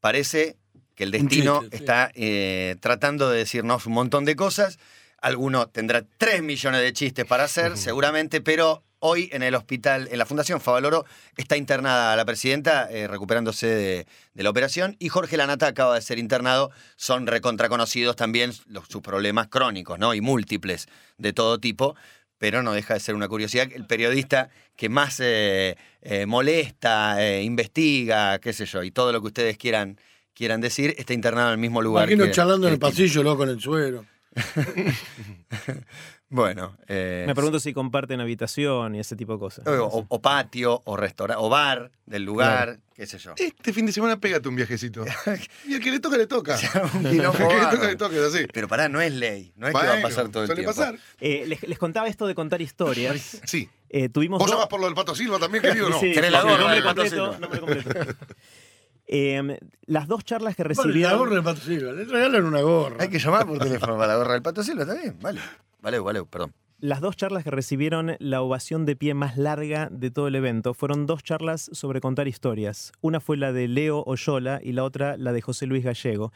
[0.01, 0.57] Parece
[0.95, 4.79] que el destino chiste, está eh, tratando de decirnos un montón de cosas.
[5.21, 10.19] Alguno tendrá 3 millones de chistes para hacer, seguramente, pero hoy en el hospital, en
[10.19, 11.05] la Fundación Favaloro,
[11.37, 16.03] está internada la presidenta eh, recuperándose de, de la operación y Jorge Lanata acaba de
[16.03, 16.71] ser internado.
[16.97, 20.15] Son recontraconocidos también los- sus problemas crónicos ¿no?
[20.15, 21.95] y múltiples de todo tipo,
[22.39, 23.69] pero no deja de ser una curiosidad.
[23.73, 29.27] El periodista que más eh, eh, molesta, investiga, qué sé yo, y todo lo que
[29.27, 29.99] ustedes quieran,
[30.35, 32.05] quieran decir, está internado en el mismo lugar.
[32.09, 34.05] Imagino que- charlando en el pasillo, loco, en el suero.
[36.31, 39.67] Bueno, eh, Me pregunto si comparten habitación y ese tipo de cosas.
[39.67, 43.33] o, o- o patio, o restaurante, o bar del lugar, qué sé yo.
[43.39, 45.05] Este fin de semana pégate un viajecito.
[45.67, 46.59] Y el que le toca, le toca.
[46.95, 47.23] Un El que le
[47.71, 48.47] toca, le toca, es así.
[48.53, 50.71] Pero pará, no es ley, no es que va a pasar todo el tiempo.
[50.71, 50.99] pasar.
[51.19, 53.41] Eh, les, les contaba esto de contar historias.
[53.45, 53.71] Sí.
[53.89, 55.87] Eh, tuvimos ¿Vos dos- por lo del Pato Silva también, querido?
[55.87, 55.99] o No.
[55.99, 57.39] Sí, ¿Querés la sí, gorra nombre del Pato completo, Silva?
[57.39, 58.17] nombre completo.
[59.07, 61.19] Eh, las dos charlas que Vale, la recibieron.
[61.19, 62.97] gorra de Pato Silva, le regalan una gorra.
[63.01, 65.17] Hay que llamar por teléfono para la gorra del Pato Silva, ¿está bien?
[65.23, 65.41] Vale,
[65.81, 66.53] vale, vale, perdón.
[66.81, 70.75] Las dos charlas que recibieron la ovación de pie más larga de todo el evento
[70.75, 72.93] fueron dos charlas sobre contar historias.
[73.01, 76.33] Una fue la de Leo Oyola y la otra la de José Luis Gallego.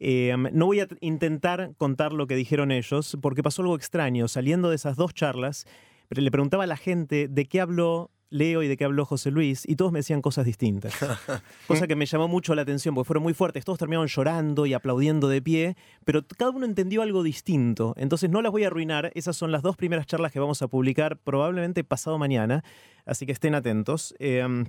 [0.00, 4.26] Eh, no voy a intentar contar lo que dijeron ellos porque pasó algo extraño.
[4.26, 5.64] Saliendo de esas dos charlas,
[6.10, 9.62] le preguntaba a la gente de qué habló Leo y de qué habló José Luis
[9.66, 10.94] y todos me decían cosas distintas.
[11.68, 13.64] Cosa que me llamó mucho la atención porque fueron muy fuertes.
[13.64, 17.94] Todos terminaron llorando y aplaudiendo de pie, pero cada uno entendió algo distinto.
[17.96, 19.12] Entonces no las voy a arruinar.
[19.14, 22.64] Esas son las dos primeras charlas que vamos a publicar probablemente pasado mañana,
[23.06, 24.14] así que estén atentos.
[24.18, 24.64] Eh,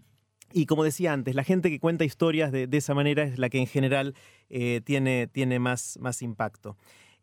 [0.53, 3.49] y como decía antes, la gente que cuenta historias de, de esa manera es la
[3.49, 4.13] que en general
[4.49, 6.77] eh, tiene, tiene más, más impacto.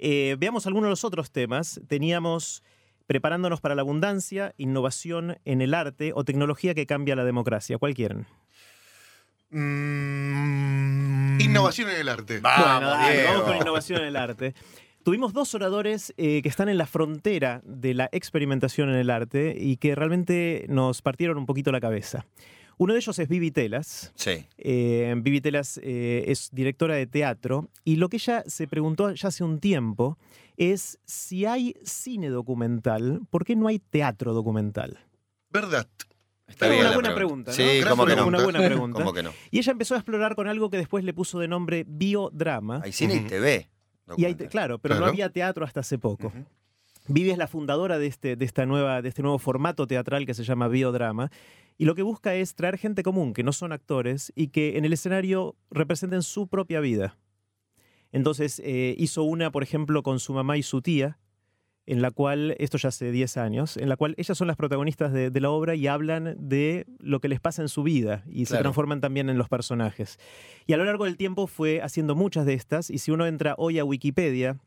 [0.04, 1.80] Eh, veamos algunos de los otros temas.
[1.86, 2.64] Teníamos
[3.12, 7.76] preparándonos para la abundancia, innovación en el arte o tecnología que cambia la democracia.
[7.76, 8.24] ¿Cuál quieren?
[9.50, 12.40] Mm, Innovación en el arte.
[12.40, 14.54] Vamos, Bueno, dale, vamos con innovación en el arte.
[15.04, 19.54] Tuvimos dos oradores eh, que están en la frontera de la experimentación en el arte
[19.58, 22.24] y que realmente nos partieron un poquito la cabeza.
[22.78, 24.12] Uno de ellos es Vivi Telas.
[24.14, 24.46] Sí.
[24.56, 29.28] Eh, Vivi Telas eh, es directora de teatro y lo que ella se preguntó ya
[29.28, 30.16] hace un tiempo
[30.56, 34.98] es si hay cine documental, ¿por qué no hay teatro documental?
[35.50, 35.88] ¿Verdad?
[36.46, 37.50] Está Es bien una buena pregunta.
[37.50, 37.80] pregunta, ¿no?
[37.80, 38.26] Sí, ¿cómo que no?
[38.26, 38.98] Una buena pregunta.
[38.98, 39.32] ¿Cómo que no?
[39.50, 42.80] Y ella empezó a explorar con algo que después le puso de nombre biodrama.
[42.84, 43.20] Hay cine y.
[43.20, 43.68] TV.
[44.16, 44.48] Y hay, documental.
[44.48, 46.32] claro, pero no había teatro hasta hace poco.
[47.08, 50.34] Vivi es la fundadora de este, de, esta nueva, de este nuevo formato teatral que
[50.34, 51.30] se llama biodrama.
[51.78, 54.84] Y lo que busca es traer gente común, que no son actores, y que en
[54.84, 57.16] el escenario representen su propia vida.
[58.12, 61.18] Entonces eh, hizo una, por ejemplo, con su mamá y su tía,
[61.84, 65.12] en la cual, esto ya hace 10 años, en la cual ellas son las protagonistas
[65.12, 68.46] de, de la obra y hablan de lo que les pasa en su vida y
[68.46, 70.18] se transforman también en los personajes.
[70.66, 73.56] Y a lo largo del tiempo fue haciendo muchas de estas, y si uno entra
[73.58, 74.60] hoy a Wikipedia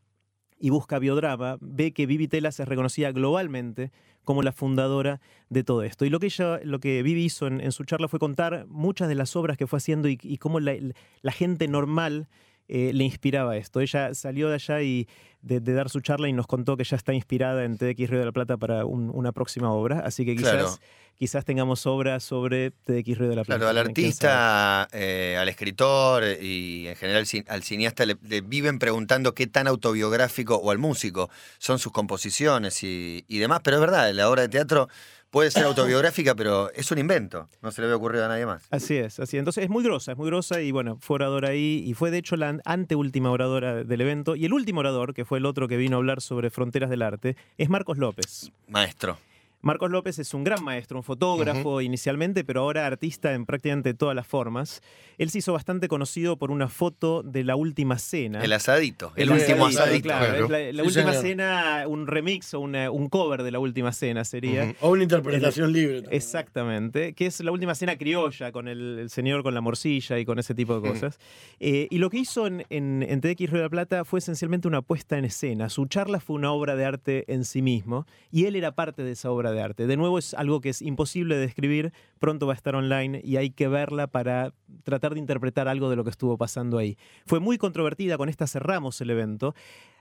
[0.58, 3.92] y busca biodrama, ve que Vivi Telas es reconocida globalmente
[4.24, 6.04] como la fundadora de todo esto.
[6.04, 9.08] Y lo que ella, lo que Vivi hizo en, en su charla fue contar muchas
[9.08, 10.74] de las obras que fue haciendo y, y cómo la,
[11.22, 12.28] la gente normal
[12.68, 13.80] eh, le inspiraba esto.
[13.80, 15.08] Ella salió de allá y
[15.42, 18.18] de, de dar su charla y nos contó que ya está inspirada en TDX Río
[18.18, 20.00] de la Plata para un- una próxima obra.
[20.00, 20.76] Así que quizás, Claro.
[21.16, 23.58] quizás tengamos obras sobre TDX Río de la Plata.
[23.60, 29.34] Claro, al artista, eh, al escritor y en general al cineasta le, le viven preguntando
[29.34, 33.60] qué tan autobiográfico, o al músico, son sus composiciones y, y demás.
[33.62, 34.88] Pero es verdad, la obra de teatro
[35.36, 37.50] puede ser autobiográfica, pero es un invento.
[37.60, 38.66] No se le había ocurrido a nadie más.
[38.70, 39.40] Así es, así es.
[39.40, 42.16] Entonces es muy grosa, es muy grosa y bueno, fue oradora ahí y fue de
[42.16, 44.34] hecho la anteúltima oradora del evento.
[44.34, 47.02] Y el último orador, que fue el otro que vino a hablar sobre fronteras del
[47.02, 48.50] arte, es Marcos López.
[48.66, 49.18] Maestro.
[49.66, 54.14] Marcos López es un gran maestro, un fotógrafo inicialmente, pero ahora artista en prácticamente todas
[54.14, 54.80] las formas.
[55.18, 58.44] Él se hizo bastante conocido por una foto de la última cena.
[58.44, 60.02] El asadito, el, El último asadito, asadito.
[60.04, 60.44] Claro, claro.
[60.44, 61.22] es la, la Sí, última señor.
[61.26, 64.72] cena, un remix o una- un cover de la última cena sería.
[64.80, 66.02] O una interpretación libre.
[66.02, 66.14] también.
[66.16, 70.24] Exactamente, que es la última cena criolla con el, el señor con la morcilla y
[70.24, 71.18] con ese tipo de cosas.
[71.58, 74.68] Eh, y lo que hizo en, en, en TDX Río de la Plata fue esencialmente
[74.68, 75.68] una puesta en escena.
[75.70, 79.10] Su charla fue una obra de arte en sí mismo y él era parte de
[79.10, 79.86] esa obra de arte.
[79.86, 83.36] De nuevo es algo que es imposible de describir, pronto va a estar online y
[83.36, 84.52] hay que verla para
[84.84, 86.96] tratar de interpretar algo de lo que estuvo pasando ahí.
[87.26, 89.54] Fue muy controvertida, con esta cerramos el evento.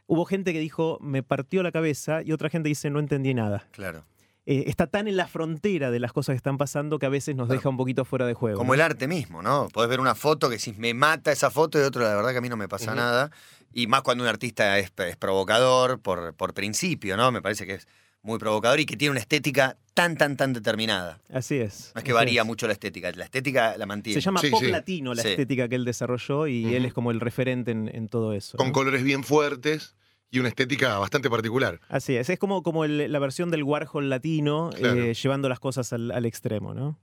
[0.08, 3.68] Hubo gente que dijo, me partió la cabeza y otra gente dice, no entendí nada
[3.72, 4.04] Claro.
[4.46, 7.36] eh, está tan en la frontera de las cosas que están pasando que a veces
[7.36, 7.60] nos Claro.
[7.60, 8.60] deja un poquito fuera de juego.
[8.60, 8.74] Como ¿no?
[8.76, 9.68] el arte mismo, ¿no?
[9.74, 12.38] Podés ver una foto que si me mata esa foto y otro, la verdad que
[12.38, 13.32] a mí no me pasa nada.
[13.74, 17.32] Y más cuando un artista es, es provocador por, por principio, ¿no?
[17.32, 17.88] Me parece que es
[18.26, 21.22] muy provocador y que tiene una estética tan, tan, tan determinada.
[21.32, 21.92] Así es.
[21.96, 22.48] No es que varía es.
[22.48, 24.20] mucho la estética, la estética la mantiene.
[24.20, 24.72] Se llama Sí, pop sí.
[24.72, 25.30] latino la Sí.
[25.30, 28.58] estética que él desarrolló y él es como el referente en, en todo eso.
[28.58, 28.74] Con ¿no?
[28.74, 29.96] colores bien fuertes
[30.32, 31.80] y una estética bastante particular.
[31.88, 35.02] Así es, es como, como el- la versión del Warhol latino, Claro.
[35.02, 37.00] eh, llevando las cosas al, al extremo, ¿no?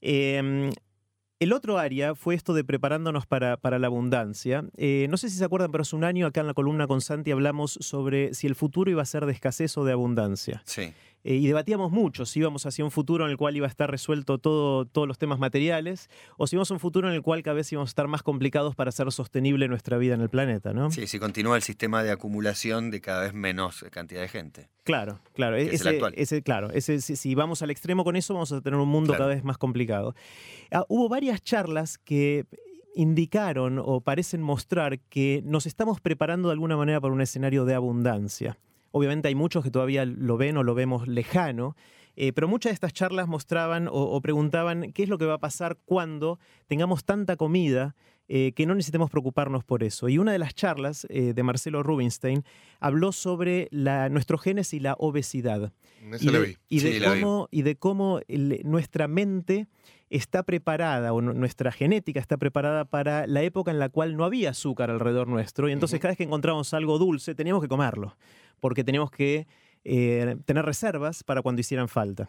[0.00, 0.70] Eh,
[1.38, 4.64] el otro área fue esto de preparándonos para, la abundancia.
[4.76, 7.00] Eh, no sé si se acuerdan, pero hace un año acá en la columna con
[7.00, 10.62] Santi hablamos sobre si el futuro iba a ser de escasez o de abundancia.
[10.64, 10.92] Sí.
[11.28, 13.90] Eh, y debatíamos mucho si íbamos hacia un futuro en el cual iba a estar
[13.90, 17.42] resuelto todo, todos los temas materiales o si íbamos a un futuro en el cual
[17.42, 20.72] cada vez íbamos a estar más complicados para hacer sostenible nuestra vida en el planeta,
[20.72, 20.92] ¿no?
[20.92, 24.68] Sí, si continúa el sistema de acumulación de cada vez menos cantidad de gente.
[24.84, 25.56] Claro, claro.
[25.56, 26.14] Que es el Ese, actual.
[26.16, 29.08] ese- claro, ese, si, si vamos al extremo con eso, vamos a tener un mundo
[29.08, 29.24] Claro.
[29.24, 30.14] cada vez más complicado.
[30.70, 32.44] Ah, hubo varias charlas que
[32.94, 37.74] indicaron o parecen mostrar que nos estamos preparando de alguna manera para un escenario de
[37.74, 38.58] abundancia.
[38.96, 41.76] Obviamente hay muchos que todavía lo ven o lo vemos lejano,
[42.16, 45.34] eh, pero muchas de estas charlas mostraban o, o preguntaban qué es lo que va
[45.34, 47.94] a pasar cuando tengamos tanta comida
[48.28, 50.08] eh, que no necesitemos preocuparnos por eso.
[50.08, 52.42] Y una de las charlas eh, de Marcelo Rubinstein
[52.80, 55.72] habló sobre la, nuestro genes y la obesidad.
[56.20, 56.56] Y la de, vi.
[56.68, 57.20] y de Sí, la vi.
[57.20, 59.66] cómo, y de cómo el- nuestra mente
[60.10, 64.24] está preparada, o nu- nuestra genética está preparada para la época en la cual no
[64.24, 65.68] había azúcar alrededor nuestro.
[65.68, 68.16] Y entonces cada vez que encontrábamos algo dulce, teníamos que comerlo,
[68.60, 69.46] porque teníamos que
[69.84, 72.28] eh, tener reservas para cuando hicieran falta.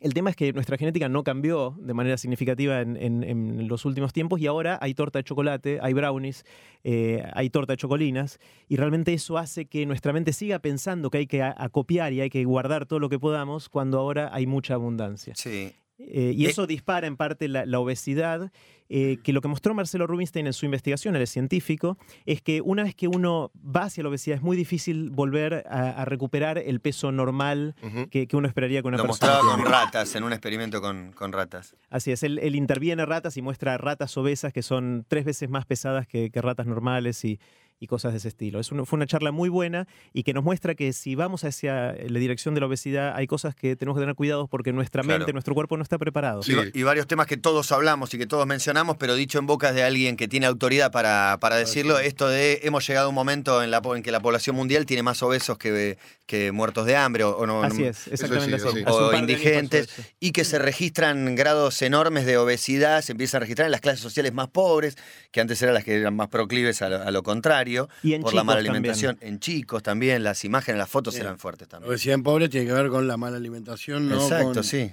[0.00, 3.84] El tema es que nuestra genética no cambió de manera significativa en, en- en los
[3.84, 6.44] últimos tiempos y ahora hay torta de chocolate, hay brownies,
[6.84, 11.18] eh, hay torta de chocolinas y realmente eso hace que nuestra mente siga pensando que
[11.18, 14.74] hay que acopiar y hay que guardar todo lo que podamos cuando ahora hay mucha
[14.74, 15.34] abundancia.
[15.36, 15.72] Sí.
[15.98, 18.52] Eh, y Eh, eso dispara en parte la, la obesidad,
[18.88, 22.60] eh, que lo que mostró Marcelo Rubinstein en su investigación, él es científico, es que
[22.62, 26.56] una vez que uno va hacia la obesidad es muy difícil volver a, a recuperar
[26.58, 27.74] el peso normal
[28.10, 31.12] que, que uno esperaría que una Lo persona mostraba con ratas, en un experimento con,
[31.12, 31.76] con ratas.
[31.90, 35.66] Así es, él, él interviene ratas y muestra ratas obesas que son tres veces más
[35.66, 37.38] pesadas que, que ratas normales y,
[37.80, 38.58] y cosas de ese estilo.
[38.60, 41.92] Es una- fue una charla muy buena y que nos muestra que si vamos hacia
[41.94, 45.18] la dirección de la obesidad hay cosas que tenemos que tener cuidados porque nuestra Claro.
[45.20, 46.42] mente, nuestro cuerpo no está preparado.
[46.42, 46.52] Sí.
[46.52, 49.46] Y, va- y varios temas que todos hablamos y que todos mencionamos, pero dicho en
[49.46, 53.14] bocas de alguien que tiene autoridad para, para decirlo, esto de hemos llegado a un
[53.14, 56.84] momento en, la, po- en que la población mundial tiene más obesos que, que muertos
[56.86, 58.76] de hambre o, o no, Así es, exactamente sí, así.
[58.78, 58.84] sí.
[58.86, 59.88] Hace un o indigentes,
[60.20, 64.00] y que se registran grados enormes de obesidad, se empiezan a registrar en las clases
[64.00, 64.96] sociales más pobres,
[65.32, 67.58] que antes eran las que eran más proclives a lo, a lo contrario.
[67.58, 68.74] diario Y en por la mala también.
[68.76, 69.18] alimentación.
[69.22, 71.26] En chicos también, las imágenes, las fotos Bien.
[71.26, 71.90] eran fuertes también.
[71.90, 74.22] Obesidad en pobres tiene que ver con la mala alimentación, ¿no?
[74.22, 74.92] Exacto, con, sí.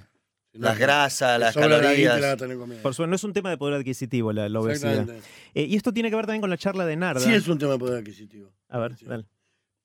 [0.54, 2.18] Las grasas, las la la calorías.
[2.82, 5.06] Por supuesto, no es un tema de poder adquisitivo la, la obesidad.
[5.54, 7.20] Eh, y esto tiene que ver también con la charla de Narda.
[7.20, 8.54] Sí es un tema de poder adquisitivo.
[8.70, 9.04] A ver, Sí.
[9.04, 9.26] dale.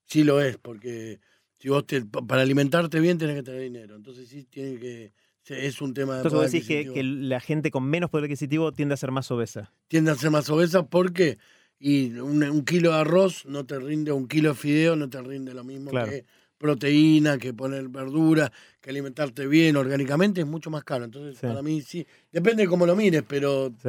[0.06, 1.20] Sí lo es, porque
[1.62, 3.94] si vos te, para alimentarte bien tenés que tener dinero.
[3.94, 5.12] Entonces sí tiene que
[5.46, 8.72] es un tema de Entonces vos decís que, que la gente con menos poder adquisitivo
[8.72, 9.72] tiende a ser más obesa.
[9.86, 11.38] tiende a ser más obesa porque
[11.78, 15.22] y un, un kilo de arroz no te rinde, un kilo de fideo no te
[15.22, 16.10] rinde lo mismo Claro.
[16.10, 16.24] que
[16.58, 21.04] proteína, que poner verdura, que alimentarte bien orgánicamente es mucho más caro.
[21.04, 21.46] Entonces, Sí.
[21.46, 23.88] para mí sí, depende de cómo lo mires, pero Sí.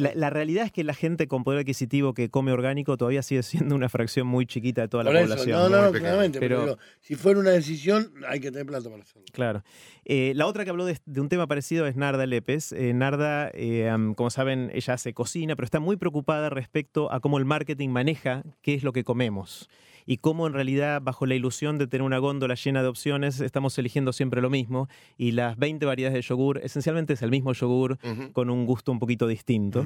[0.00, 3.42] La, la realidad es que la gente con poder adquisitivo que come orgánico todavía sigue
[3.42, 5.58] siendo una fracción muy chiquita de toda la eso, población.
[5.58, 8.90] no, no, no, claramente, pero, Pero- digo, si fuera una decisión, hay que tener plata
[8.90, 9.24] para hacerlo.
[9.32, 9.62] Claro.
[10.04, 12.72] Eh, la otra que habló de, de un tema parecido es Narda Lépez.
[12.72, 17.38] Eh, Narda, eh, como saben, ella hace cocina, pero está muy preocupada respecto a cómo
[17.38, 19.68] el marketing maneja qué es lo que comemos.
[20.06, 23.76] Y cómo en realidad, bajo la ilusión de tener una góndola llena de opciones, estamos
[23.78, 24.88] eligiendo siempre lo mismo.
[25.18, 27.98] Y las 20 variedades de yogur, esencialmente es el mismo yogur
[28.32, 29.84] con un gusto un poquito distinto.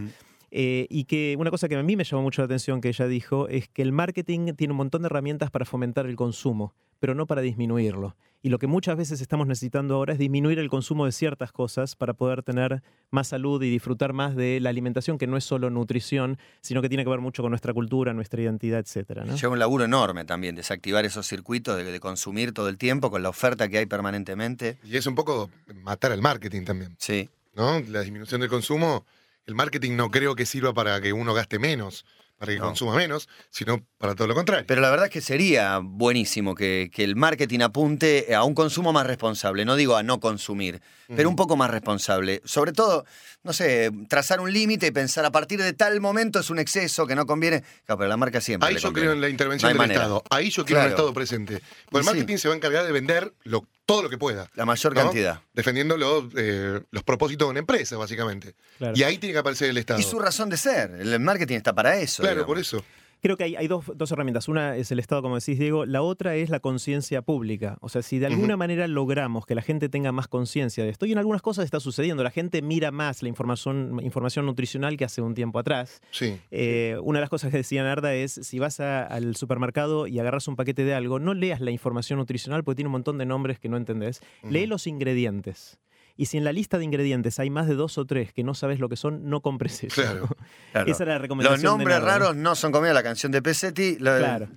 [0.50, 3.06] Eh, y que una cosa que a mí me llamó mucho la atención que ella
[3.06, 7.14] dijo es que el marketing tiene un montón de herramientas para fomentar el consumo, pero
[7.14, 8.16] no para disminuirlo.
[8.42, 11.94] Y lo que muchas veces estamos necesitando ahora es disminuir el consumo de ciertas cosas
[11.94, 15.68] para poder tener más salud y disfrutar más de la alimentación, que no es solo
[15.68, 19.24] nutrición, sino que tiene que ver mucho con nuestra cultura, nuestra identidad, etcétera.
[19.24, 19.36] ¿no?
[19.36, 23.22] Lleva un laburo enorme también, desactivar esos circuitos de, de consumir todo el tiempo con
[23.22, 24.78] la oferta que hay permanentemente.
[24.84, 25.50] Y es un poco
[25.82, 27.28] matar al marketing también, Sí.
[27.54, 27.78] ¿no?
[27.88, 29.04] La disminución del consumo.
[29.46, 32.04] El marketing no creo que sirva para que uno gaste menos,
[32.38, 32.66] para que No.
[32.66, 34.64] consuma menos, sino para todo lo contrario.
[34.66, 38.92] Pero la verdad es que sería buenísimo que, que el marketing apunte a un consumo
[38.94, 39.64] más responsable.
[39.66, 42.40] No digo a no consumir, pero un poco más responsable.
[42.44, 43.04] Sobre todo,
[43.42, 47.06] no sé, trazar un límite y pensar a partir de tal momento es un exceso
[47.06, 47.62] que no conviene.
[47.84, 48.68] Claro, pero la marca siempre.
[48.70, 49.06] Ahí yo conviene.
[49.08, 50.00] creo en la intervención No del manera.
[50.02, 50.22] Estado.
[50.30, 50.96] Ahí yo quiero un Claro.
[50.96, 51.60] Estado presente.
[51.90, 52.10] Porque el sí.
[52.10, 54.48] marketing se va a encargar de vender lo- todo lo que pueda.
[54.54, 55.02] La mayor ¿no?
[55.02, 55.40] cantidad.
[55.52, 58.54] Defendiendo los, eh, los propósitos de una empresa, básicamente.
[58.78, 58.94] Claro.
[58.96, 59.98] Y ahí tiene que aparecer el Estado.
[60.00, 60.92] Y su razón de ser.
[60.92, 62.22] El marketing está para eso.
[62.22, 62.46] claro, digamos.
[62.46, 62.84] por eso.
[63.22, 64.48] Creo que hay, hay dos, dos herramientas.
[64.48, 65.84] Una es el Estado, como decís, Diego.
[65.86, 67.76] La otra es la conciencia pública.
[67.80, 68.58] O sea, si de alguna Ujú.
[68.58, 71.80] manera logramos que la gente tenga más conciencia de esto, y en algunas cosas está
[71.80, 76.00] sucediendo, la gente mira más la información, información nutricional que hace un tiempo atrás.
[76.10, 76.38] Sí.
[76.50, 80.18] Eh, una de las cosas que decía Narda es, si vas a- al supermercado y
[80.18, 83.26] agarras un paquete de algo, no leas la información nutricional porque tiene un montón de
[83.26, 84.20] nombres que no entendés.
[84.48, 85.78] Lee los ingredientes.
[86.20, 88.52] Y si en la lista de ingredientes hay más de dos o tres que no
[88.52, 90.02] sabes lo que son, no compres eso.
[90.02, 90.28] Claro.
[90.70, 90.92] Claro.
[90.92, 91.62] Esa era la recomendación.
[91.62, 93.96] Los nombres raros no son comida, la canción de Pesetti.
[93.98, 94.48] lo- Claro.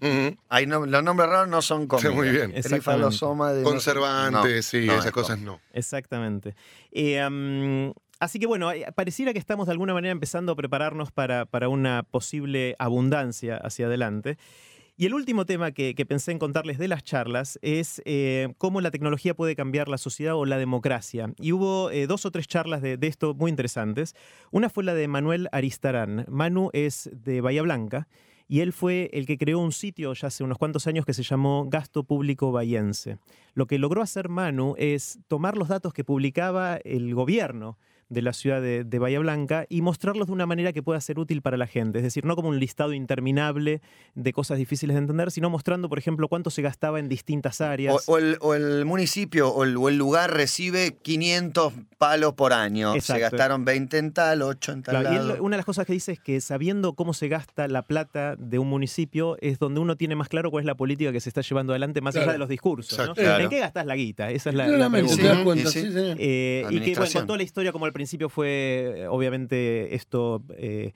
[0.50, 2.10] Hay no- los nombres raros no son comida.
[2.10, 2.52] Sí, muy bien.
[2.52, 5.62] De- Conservantes, No, sí, no esas es cosas no.
[5.72, 6.54] Exactamente.
[6.92, 11.46] Eh, así que bueno, eh, pareciera que estamos de alguna manera empezando a prepararnos para,
[11.46, 14.38] para una posible abundancia hacia adelante.
[14.96, 18.92] Y el último tema que, pensé en contarles de las charlas es eh, cómo la
[18.92, 21.34] tecnología puede cambiar la sociedad o la democracia.
[21.40, 24.16] Y hubo eh, dos o tres charlas de, de esto muy interesantes.
[24.52, 26.26] Una fue la de Manuel Aristarán.
[26.30, 28.08] Manu es de Bahía Blanca
[28.48, 31.24] y él fue el que creó un sitio ya hace unos cuantos años que se
[31.24, 33.18] llamó Gasto Público Bahiense.
[33.56, 37.80] Lo que logró hacer Manu es tomar los datos que publicaba el gobierno
[38.14, 41.20] de la ciudad de, de Bahía Blanca y mostrarlos de una manera que pueda ser
[41.20, 42.00] útil para la gente.
[42.00, 43.82] Es decir, no como un listado interminable
[44.16, 48.08] de cosas difíciles de entender, sino mostrando, por ejemplo, cuánto se gastaba en distintas áreas.
[48.08, 52.54] O, o el, o el municipio o el, o el lugar recibe 500 palos por
[52.54, 52.94] año.
[53.02, 55.44] Se gastaron 20 en tal, 8 en tal Claro, y él- lado.
[55.44, 58.60] una de las cosas que dice es que sabiendo cómo se gasta la plata de
[58.60, 61.42] un municipio es donde uno tiene más claro cuál es la política que se está
[61.42, 62.26] llevando adelante, más Claro.
[62.30, 62.98] allá de los discursos.
[63.08, 63.16] ¿no?
[63.16, 63.44] Claro.
[63.46, 64.30] ¿En qué gastas la guita?
[64.30, 65.56] Esa es la, la pregunta.
[65.72, 65.98] Sí, sí, sí.
[65.98, 67.22] Eh, y que bueno, Administración.
[67.22, 70.92] contó la historia como al principio fue, eh, obviamente, esto eh,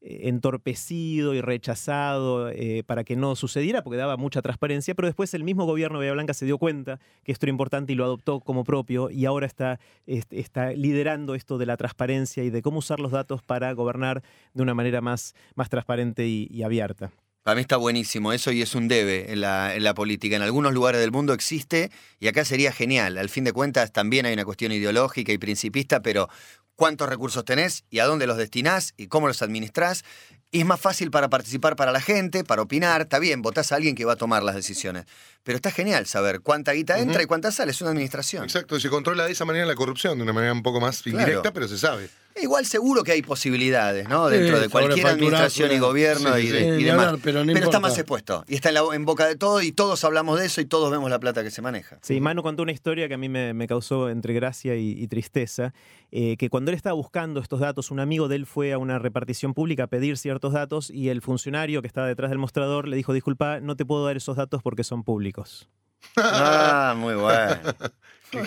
[0.00, 5.44] entorpecido y rechazado eh, para que no sucediera, porque daba mucha transparencia, pero después el
[5.44, 8.40] mismo gobierno de Bahía Blanca se dio cuenta que esto era importante y lo adoptó
[8.40, 12.78] como propio y ahora está, est- está liderando esto de la transparencia y de cómo
[12.78, 14.22] usar los datos para gobernar
[14.54, 17.10] de una manera más, más transparente y abierta.
[17.48, 20.36] Para mí está buenísimo eso y es un debe en la, en la política.
[20.36, 23.16] En algunos lugares del mundo existe y acá sería genial.
[23.16, 26.28] Al fin de cuentas también hay una cuestión ideológica y principista, pero
[26.76, 30.04] ¿cuántos recursos tenés y a dónde los destinás y cómo los administrás?
[30.50, 33.00] Y es más fácil para participar para la gente, para opinar.
[33.00, 35.06] Está bien, votás a alguien que va a tomar las decisiones.
[35.42, 37.70] Pero está genial saber cuánta guita entra y cuánta sale.
[37.70, 38.44] Es una administración.
[38.44, 41.06] Exacto, y se controla de esa manera la corrupción, de una manera un poco más
[41.06, 41.54] indirecta, Claro.
[41.54, 42.10] pero se sabe.
[42.40, 44.28] Igual seguro que hay posibilidades, ¿no?
[44.28, 46.54] Dentro Sí, de cualquier administración y gobierno sí, y, sí.
[46.84, 47.06] demás.
[47.06, 48.44] hablar, pero no está más expuesto.
[48.48, 50.90] Y está en, la- en boca de todo y todos hablamos de eso y todos
[50.90, 51.98] vemos la plata que se maneja.
[52.02, 55.06] Sí, Manu contó una historia que a mí me, me causó entre gracia y, y
[55.08, 55.74] tristeza,
[56.12, 58.98] eh, que cuando él estaba buscando estos datos, un amigo de él fue a una
[58.98, 62.96] repartición pública a pedir ciertos datos y el funcionario que estaba detrás del mostrador le
[62.96, 65.68] dijo, disculpa, no te puedo dar esos datos porque son públicos.
[66.16, 67.56] Ah, muy bueno.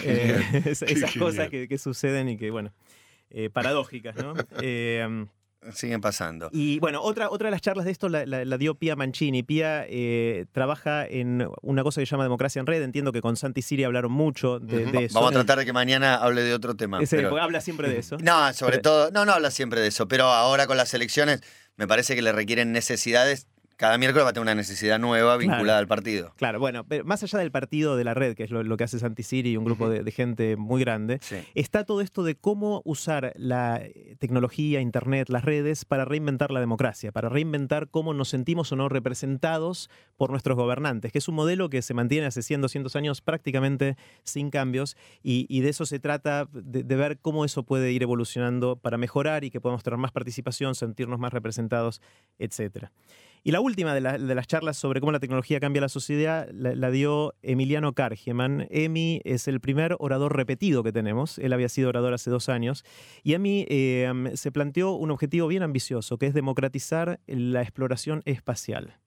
[0.04, 2.72] Eh, Qué esas cosas que, que suceden y que, bueno,
[3.32, 4.34] eh, paradójicas, ¿no?
[4.62, 5.26] Eh,
[5.74, 6.50] Siguen pasando.
[6.52, 9.44] y bueno, otra, otra de las charlas de esto la, la- la dio Pia Mancini.
[9.44, 12.82] Pia eh, trabaja en una cosa que se llama Democracia en Red.
[12.82, 15.14] Entiendo que con Santi Siri hablaron mucho de, de eso.
[15.20, 17.00] Vamos a tratar de que mañana hable de otro tema.
[17.00, 18.18] Ese- pero- habla siempre de eso.
[18.24, 21.44] No, sobre Pero- todo, no, no habla siempre de eso, pero ahora con las elecciones
[21.78, 23.46] me parece que le requieren necesidades.
[23.82, 25.80] Cada miércoles va a tener una necesidad nueva vinculada Claro.
[25.80, 26.34] al partido.
[26.38, 28.84] Claro, bueno, pero más allá del partido de la red, que es lo, lo que
[28.84, 31.38] hace Santi Siri y un grupo de, de gente muy grande, Sí.
[31.56, 36.60] está todo esto de cómo usar la eh, tecnología, Internet, las redes para reinventar la
[36.60, 41.34] democracia, para reinventar cómo nos sentimos o no representados por nuestros gobernantes, que es un
[41.34, 45.88] modelo que se mantiene hace 100, 200 años prácticamente sin cambios y, y de eso
[45.88, 49.82] se trata, de, de ver cómo eso puede ir evolucionando para mejorar y que podamos
[49.82, 52.00] tener más participación, sentirnos más representados,
[52.38, 52.92] etcétera.
[53.44, 56.48] Y la última de, la- de las charlas sobre cómo la tecnología cambia la sociedad
[56.54, 58.68] la, la dio Emiliano Kargeman.
[58.70, 61.40] Emi es el primer orador repetido que tenemos.
[61.40, 62.84] Él había sido orador hace dos años.
[63.24, 68.98] Y Emi eh, se planteó un objetivo bien ambicioso, que es democratizar la exploración espacial.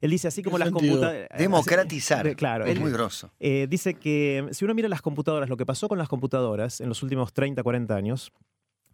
[0.00, 1.28] Él dice así ¿Qué como las computadoras...
[1.38, 2.34] Democratizar.
[2.36, 3.30] Claro, es él- muy grosso.
[3.38, 6.88] eh, dice que si uno mira las computadoras, lo que pasó con las computadoras en
[6.88, 8.32] los últimos 30, 40 años,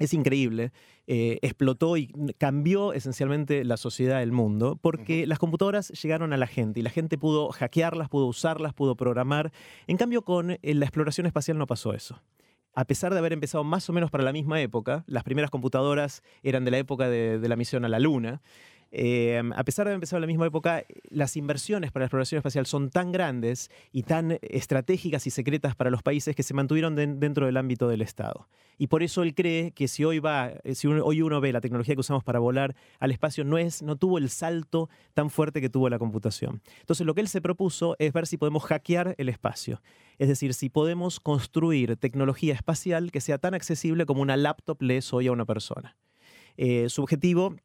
[0.01, 0.73] es increíble.
[1.07, 6.47] Eh, explotó y cambió esencialmente la sociedad del mundo porque las computadoras llegaron a la
[6.47, 9.53] gente y la gente pudo hackearlas, pudo usarlas, pudo programar.
[9.87, 12.21] En cambio, con eh, la exploración espacial no pasó eso.
[12.73, 16.23] A pesar de haber empezado más o menos para la misma época, las primeras computadoras
[16.43, 18.41] eran de la época de, de la misión a la Luna.
[18.93, 22.67] Eh, a pesar de haber empezado la misma época, las inversiones para la exploración espacial
[22.67, 27.21] son tan grandes y tan estratégicas y secretas para los países que se mantuvieron den-
[27.21, 28.49] dentro del ámbito del Estado.
[28.79, 31.61] Y por eso él cree que si hoy va, si uno- hoy uno ve la
[31.61, 35.61] tecnología que usamos para volar al espacio, no, es, no tuvo el salto tan fuerte
[35.61, 36.63] que tuvo la computación.
[36.81, 39.83] Entonces lo que él se propuso es ver si podemos hackear el espacio.
[40.19, 44.97] Es decir, si podemos construir tecnología espacial que sea tan accesible como una laptop le
[44.99, 45.97] es hoy a una persona.
[46.57, 47.57] Eh, su objetivo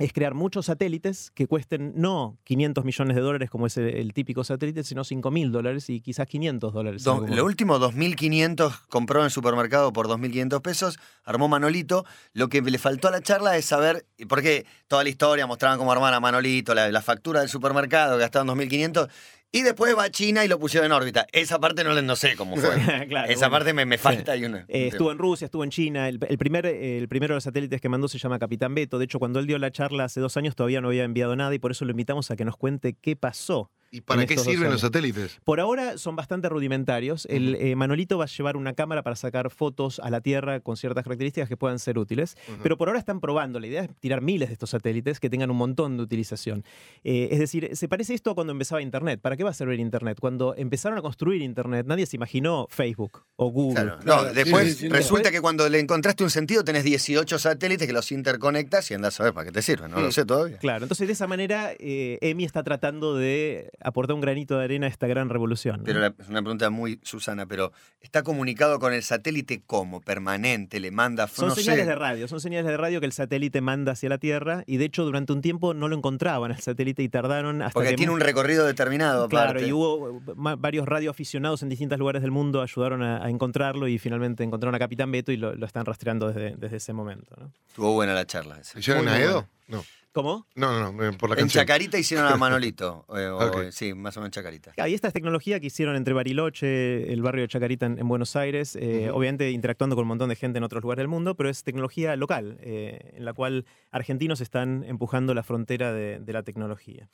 [0.00, 4.12] es crear muchos satélites que cuesten no 500 millones de dólares como es el, el
[4.12, 7.04] típico satélite, sino 5 mil dólares y quizás 500 dólares.
[7.04, 12.04] Do- lo último, 2.500 compró en el supermercado por 2.500 pesos, armó Manolito.
[12.32, 15.92] Lo que le faltó a la charla es saber, porque toda la historia mostraban cómo
[15.92, 19.08] armar a Manolito, la, la factura del supermercado, gastaban 2.500,
[19.52, 21.26] y después va a China y lo pusieron en órbita.
[21.32, 22.70] Esa parte no, le- no sé cómo fue.
[23.08, 23.50] Claro, Esa bueno.
[23.50, 24.36] parte me, me falta.
[24.36, 26.08] y una- Eh, estuvo en Rusia, estuvo en China.
[26.08, 28.98] El, el primer, el primero de los satélites que mandó se llama Capitán Beto.
[28.98, 31.54] De hecho, cuando él dio la charla hace dos años todavía no había enviado nada
[31.54, 33.70] y por eso lo invitamos a que nos cuente qué pasó.
[33.92, 35.40] ¿Y para qué sirven los satélites?
[35.44, 37.26] Por ahora son bastante rudimentarios.
[37.26, 40.76] El eh, Manolito va a llevar una cámara para sacar fotos a la Tierra con
[40.76, 42.36] ciertas características que puedan ser útiles.
[42.62, 43.58] Pero por ahora están probando.
[43.58, 46.64] La idea es tirar miles de estos satélites que tengan un montón de utilización.
[47.02, 49.20] Eh, es decir, se parece esto a cuando empezaba Internet.
[49.20, 50.18] ¿Para qué va a servir Internet?
[50.20, 53.74] Cuando empezaron a construir Internet, nadie se imaginó Facebook o Google.
[53.74, 53.98] Claro.
[54.04, 54.94] No, sí, después sí, sí, no.
[54.94, 59.18] resulta que cuando le encontraste un sentido tenés 18 satélites que los interconectas y andás
[59.20, 59.90] a ver para qué te sirven.
[59.90, 60.58] No lo sé todavía.
[60.58, 64.86] Claro, entonces de esa manera eh, Emi está tratando de aportar un granito de arena
[64.86, 65.78] a esta gran revolución.
[65.78, 65.84] ¿no?
[65.84, 70.00] Pero la- es una pregunta muy Susana, pero ¿está comunicado con el satélite cómo?
[70.00, 70.80] ¿Permanente?
[70.80, 71.26] ¿Le manda?
[71.28, 71.90] Son no señales sé.
[71.90, 74.84] de radio, son señales de radio que el satélite manda hacia la Tierra y de
[74.84, 78.12] hecho durante un tiempo no lo encontraban el satélite y tardaron hasta Porque que tiene
[78.12, 79.28] un recorrido determinado.
[79.28, 79.66] Claro, aparte.
[79.68, 83.98] y hubo eh, varios radioaficionados en distintos lugares del mundo ayudaron a, a encontrarlo y
[83.98, 87.34] finalmente encontraron a Capitán Beto y lo, lo están rastreando desde, desde ese momento.
[87.38, 87.52] ¿no?
[87.68, 88.58] Estuvo buena la charla.
[88.76, 89.18] ¿Hicieron a.
[89.20, 89.46] Edo?
[89.68, 89.84] No.
[90.12, 90.46] ¿Cómo?
[90.56, 91.62] No, no, no, eh, por la En canción.
[91.62, 93.04] Chacarita hicieron a Manolito.
[93.16, 93.70] eh, o-.
[93.70, 94.72] Sí, más o menos en Chacarita.
[94.76, 98.08] Ah, Y esta es tecnología que hicieron entre Bariloche, el barrio de Chacarita en, en
[98.08, 101.36] Buenos Aires, eh, obviamente interactuando con un montón de gente en otros lugares del mundo,
[101.36, 106.32] pero es tecnología local, eh, en la cual argentinos están empujando la frontera de, de
[106.32, 107.08] la tecnología.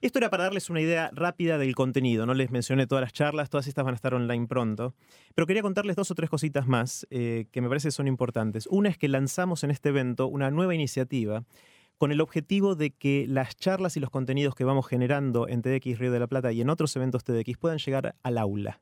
[0.00, 3.50] Esto era para darles una idea rápida del contenido, no les mencioné todas las charlas,
[3.50, 4.94] todas estas van a estar online pronto,
[5.34, 8.68] pero quería contarles dos o tres cositas más eh, que me parece son importantes.
[8.70, 11.42] Una es que lanzamos en este evento una nueva iniciativa
[11.98, 15.98] con el objetivo de que las charlas y los contenidos que vamos generando en TDX
[15.98, 18.80] Río de la Plata y en otros eventos TDX puedan llegar al aula.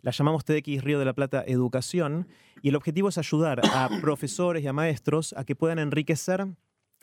[0.00, 2.28] La llamamos TDX Río de la Plata Educación
[2.62, 6.46] y el objetivo es ayudar a profesores y a maestros a que puedan enriquecer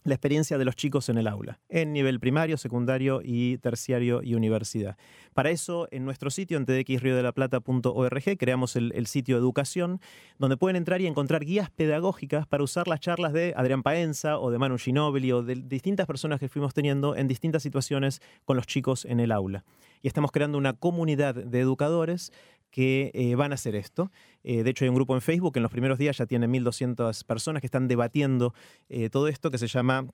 [0.03, 4.33] la experiencia de los chicos en el aula, en nivel primario, secundario y terciario y
[4.33, 4.97] universidad.
[5.33, 10.01] Para eso, en nuestro sitio, en tdxriodelaplata.org, creamos el, sitio Educación,
[10.39, 14.51] donde pueden entrar y encontrar guías pedagógicas para usar las charlas de Adrián Paenza o
[14.51, 18.67] de Manu Ginobili o de distintas personas que fuimos teniendo en distintas situaciones con los
[18.67, 19.63] chicos en el aula.
[20.01, 22.31] Y estamos creando una comunidad de educadores
[22.71, 24.11] que eh, van a hacer esto.
[24.43, 26.47] Eh, de hecho, hay un grupo en Facebook que en los primeros días ya tiene
[26.47, 28.53] 1.200 personas que están debatiendo
[28.89, 30.07] eh, todo esto que se llama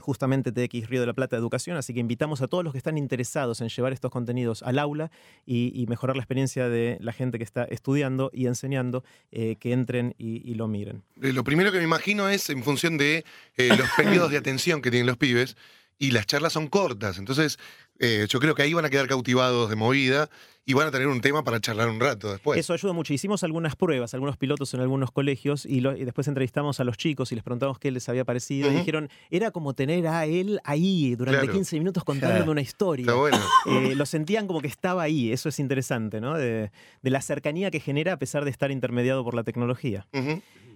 [0.00, 2.96] justamente TX Río de la Plata Educación, así que invitamos a todos los que están
[2.96, 5.10] interesados en llevar estos contenidos al aula
[5.44, 9.02] y, mejorar la experiencia de la gente que está estudiando y enseñando,
[9.32, 11.02] que entren y, lo miren.
[11.16, 13.24] Lo primero que me imagino es en función de
[13.56, 15.56] los periodos de atención que tienen los pibes
[15.98, 17.58] y las charlas son cortas, entonces
[18.00, 20.28] yo creo que ahí van a quedar cautivados de movida
[20.68, 22.60] y van a tener un tema para charlar un rato después.
[22.60, 23.14] Eso ayuda mucho.
[23.14, 27.36] Hicimos algunas pruebas, algunos pilotos en algunos colegios y, después entrevistamos a los chicos y
[27.36, 28.70] les preguntamos qué les había parecido.
[28.70, 33.04] Y dijeron, era como tener a él ahí durante 15 minutos contándome una historia.
[33.04, 33.38] Está bueno.
[33.64, 35.32] Eh, lo sentían como que estaba ahí.
[35.32, 36.36] Eso es interesante, ¿no?
[36.36, 36.70] De,
[37.00, 40.06] la cercanía que genera a pesar de estar intermediado por la tecnología.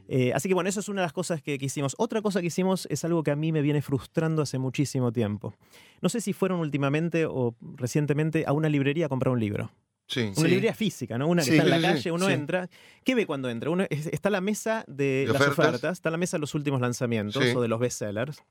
[0.08, 1.94] Eh, así que bueno, eso es una de las cosas que, que, hicimos.
[1.98, 5.54] Otra cosa que hicimos es algo que a mí me viene frustrando hace muchísimo tiempo.
[6.00, 9.70] No sé si fueron últimamente o recientemente a una librería a comprar un libro
[10.16, 11.26] una librería física, ¿no?
[11.26, 12.68] Una que está en la calle, uno entra.
[13.04, 13.70] ¿Qué ve cuando entra?
[13.70, 15.92] Uno, está la mesa de, las ofertas?
[15.92, 18.42] está la mesa de los últimos lanzamientos o de los bestsellers.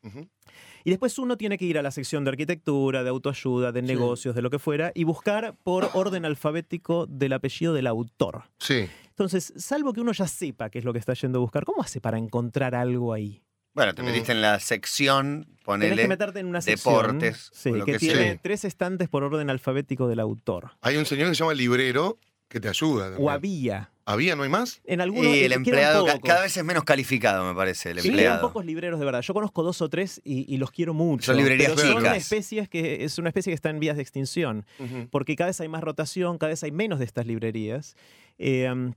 [0.83, 4.33] Y después uno tiene que ir a la sección de arquitectura, de autoayuda, de negocios,
[4.33, 8.43] de lo que fuera, y buscar por orden alfabético del apellido del autor.
[8.57, 8.87] Sí.
[9.21, 11.83] Entonces, salvo que uno ya sepa qué es lo que está yendo a buscar, ¿cómo
[11.83, 13.43] hace para encontrar algo ahí?
[13.75, 14.35] Bueno, te metiste mm.
[14.37, 15.89] en la sección, ponele.
[15.89, 16.95] Tienes que meterte en una sección.
[16.95, 17.51] Deportes.
[17.53, 20.71] Sí, que, tiene tres estantes por orden alfabético del autor.
[20.81, 22.17] Hay un señor que se llama librero
[22.47, 23.15] que te ayuda.
[23.19, 23.91] O había.
[24.05, 24.35] ¿Había?
[24.35, 24.81] ¿No hay más?
[24.85, 25.35] En algunos.
[25.35, 28.41] Y el empleado cada vez es menos calificado, me parece, el sí, empleado.
[28.41, 29.21] pocos libreros de verdad.
[29.21, 31.27] Yo conozco dos o tres y, los quiero mucho.
[31.27, 34.65] Son librerías pero son especies que es una especie que está en vías de extinción.
[35.11, 37.95] Porque cada vez hay más rotación, cada vez hay menos de estas librerías.
[38.39, 38.91] Eh,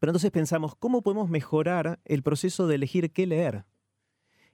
[0.00, 3.64] pero entonces pensamos, ¿cómo podemos mejorar el proceso de elegir qué leer?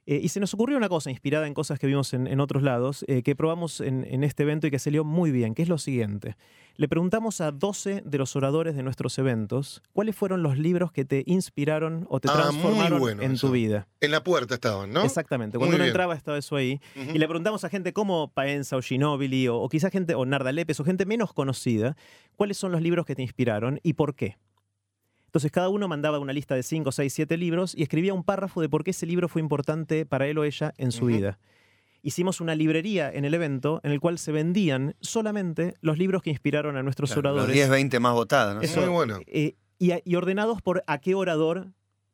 [0.05, 3.05] Eh, y se nos ocurrió una cosa inspirada en cosas que vimos en, otros lados,
[3.07, 6.36] eh, que probamos en, este evento y que salió muy bien, que es lo siguiente.
[6.74, 11.05] Le preguntamos a 12 de los oradores de nuestros eventos cuáles fueron los libros que
[11.05, 13.86] te inspiraron o te ah, transformaron en tu vida.
[14.01, 15.05] En la puerta estaban, ¿no?
[15.05, 15.59] Exactamente.
[15.59, 16.80] Cuando uno entraba estaba eso ahí.
[16.97, 20.51] Y le preguntamos a gente como Paenza o Ginobili o, o quizás gente, o Narda
[20.51, 21.97] Lepes o gente menos conocida,
[22.34, 24.36] cuáles son los libros que te inspiraron y por qué.
[25.33, 28.61] Entonces cada uno mandaba una lista de 5, 6, 7 libros y escribía un párrafo
[28.61, 31.39] de por qué ese libro fue importante para él o ella en su vida.
[32.03, 36.28] Hicimos una librería en el evento en el cual se vendían solamente los libros que
[36.28, 37.47] inspiraron a nuestros oradores.
[37.47, 38.61] Los 10, 20 más votados, ¿no?
[38.61, 39.20] Eso, Muy bueno.
[39.26, 41.68] Eh, y, ordenados por a qué orador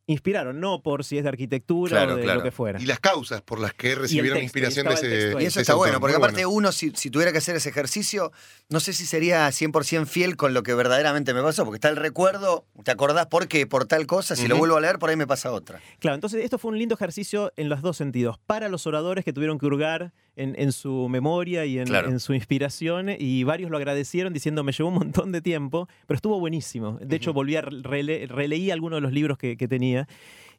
[0.08, 2.80] inspiraron, no por si es de arquitectura o de lo que fuera.
[2.80, 5.34] Y las causas por las que recibieron inspiración de ese.
[5.38, 8.32] Y eso está bueno, porque aparte uno, si, tuviera que hacer ese ejercicio,
[8.70, 11.96] no sé si sería 100% fiel con lo que verdaderamente me pasó, porque está el
[11.96, 15.16] recuerdo, te acordás por qué, por tal cosa, si lo vuelvo a leer, por ahí
[15.16, 15.80] me pasa otra.
[15.98, 18.38] Claro, entonces esto fue un lindo ejercicio en los dos sentidos.
[18.46, 23.42] Para los oradores que tuvieron que hurgar en, su memoria y en, su inspiración, y
[23.44, 26.98] varios lo agradecieron diciendo, me llevó un montón de tiempo, pero estuvo buenísimo.
[27.00, 30.06] De hecho, volví a releí algunos de los libros que tenía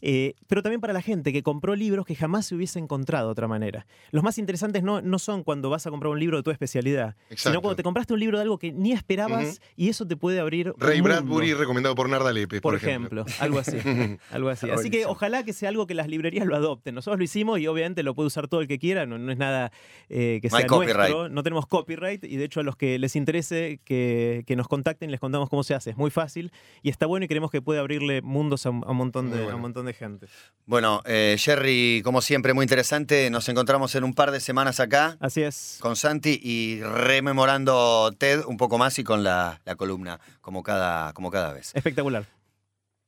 [0.02, 3.32] eh, pero también para la gente que compró libros que jamás se hubiese encontrado de
[3.32, 3.86] otra manera.
[4.12, 7.16] Los más interesantes no, no son cuando vas a comprar un libro de tu especialidad,
[7.36, 10.40] sino cuando te compraste un libro de algo que ni esperabas y eso te puede
[10.40, 10.74] abrir.
[10.78, 13.26] Ray Bradbury recomendado por Narda Lepe, por, ejemplo.
[13.40, 13.78] Algo así.
[14.32, 14.70] algo así.
[14.70, 16.96] así que ojalá que sea algo que las librerías lo adopten.
[16.96, 19.72] Nosotros lo hicimos y obviamente lo puede usar todo el que quiera, no, es nada
[20.10, 21.30] eh, que sea nuestro.
[21.30, 25.20] No tenemos copyright y de hecho a los que les interese que, nos contacten les
[25.20, 25.92] contamos cómo se hace.
[25.92, 29.32] Es muy fácil y está bueno y creemos que puede abrirle mundos a, un montón
[29.32, 30.28] de, a un montón de gente.
[30.66, 33.30] Bueno, eh, Jerry, como siempre, muy interesante.
[33.30, 35.18] Nos encontramos en un par de semanas acá.
[35.20, 35.78] Así es.
[35.80, 41.32] Con Santi y rememorando TED un poco más y con la, columna, como cada, como
[41.32, 41.72] cada vez.
[41.74, 42.26] Espectacular.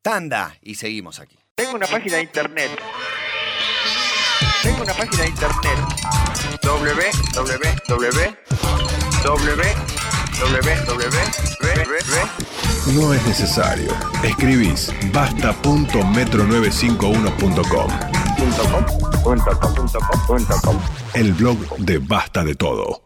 [0.01, 1.37] Tanda, y seguimos aquí.
[1.55, 2.71] Tengo una página de internet.
[4.63, 5.77] Tengo una página de internet.
[9.17, 10.00] www.
[12.93, 13.91] No es necesario.
[14.23, 17.91] Escribís basta.metro951.com.
[21.13, 23.03] El blog de Basta de Todo.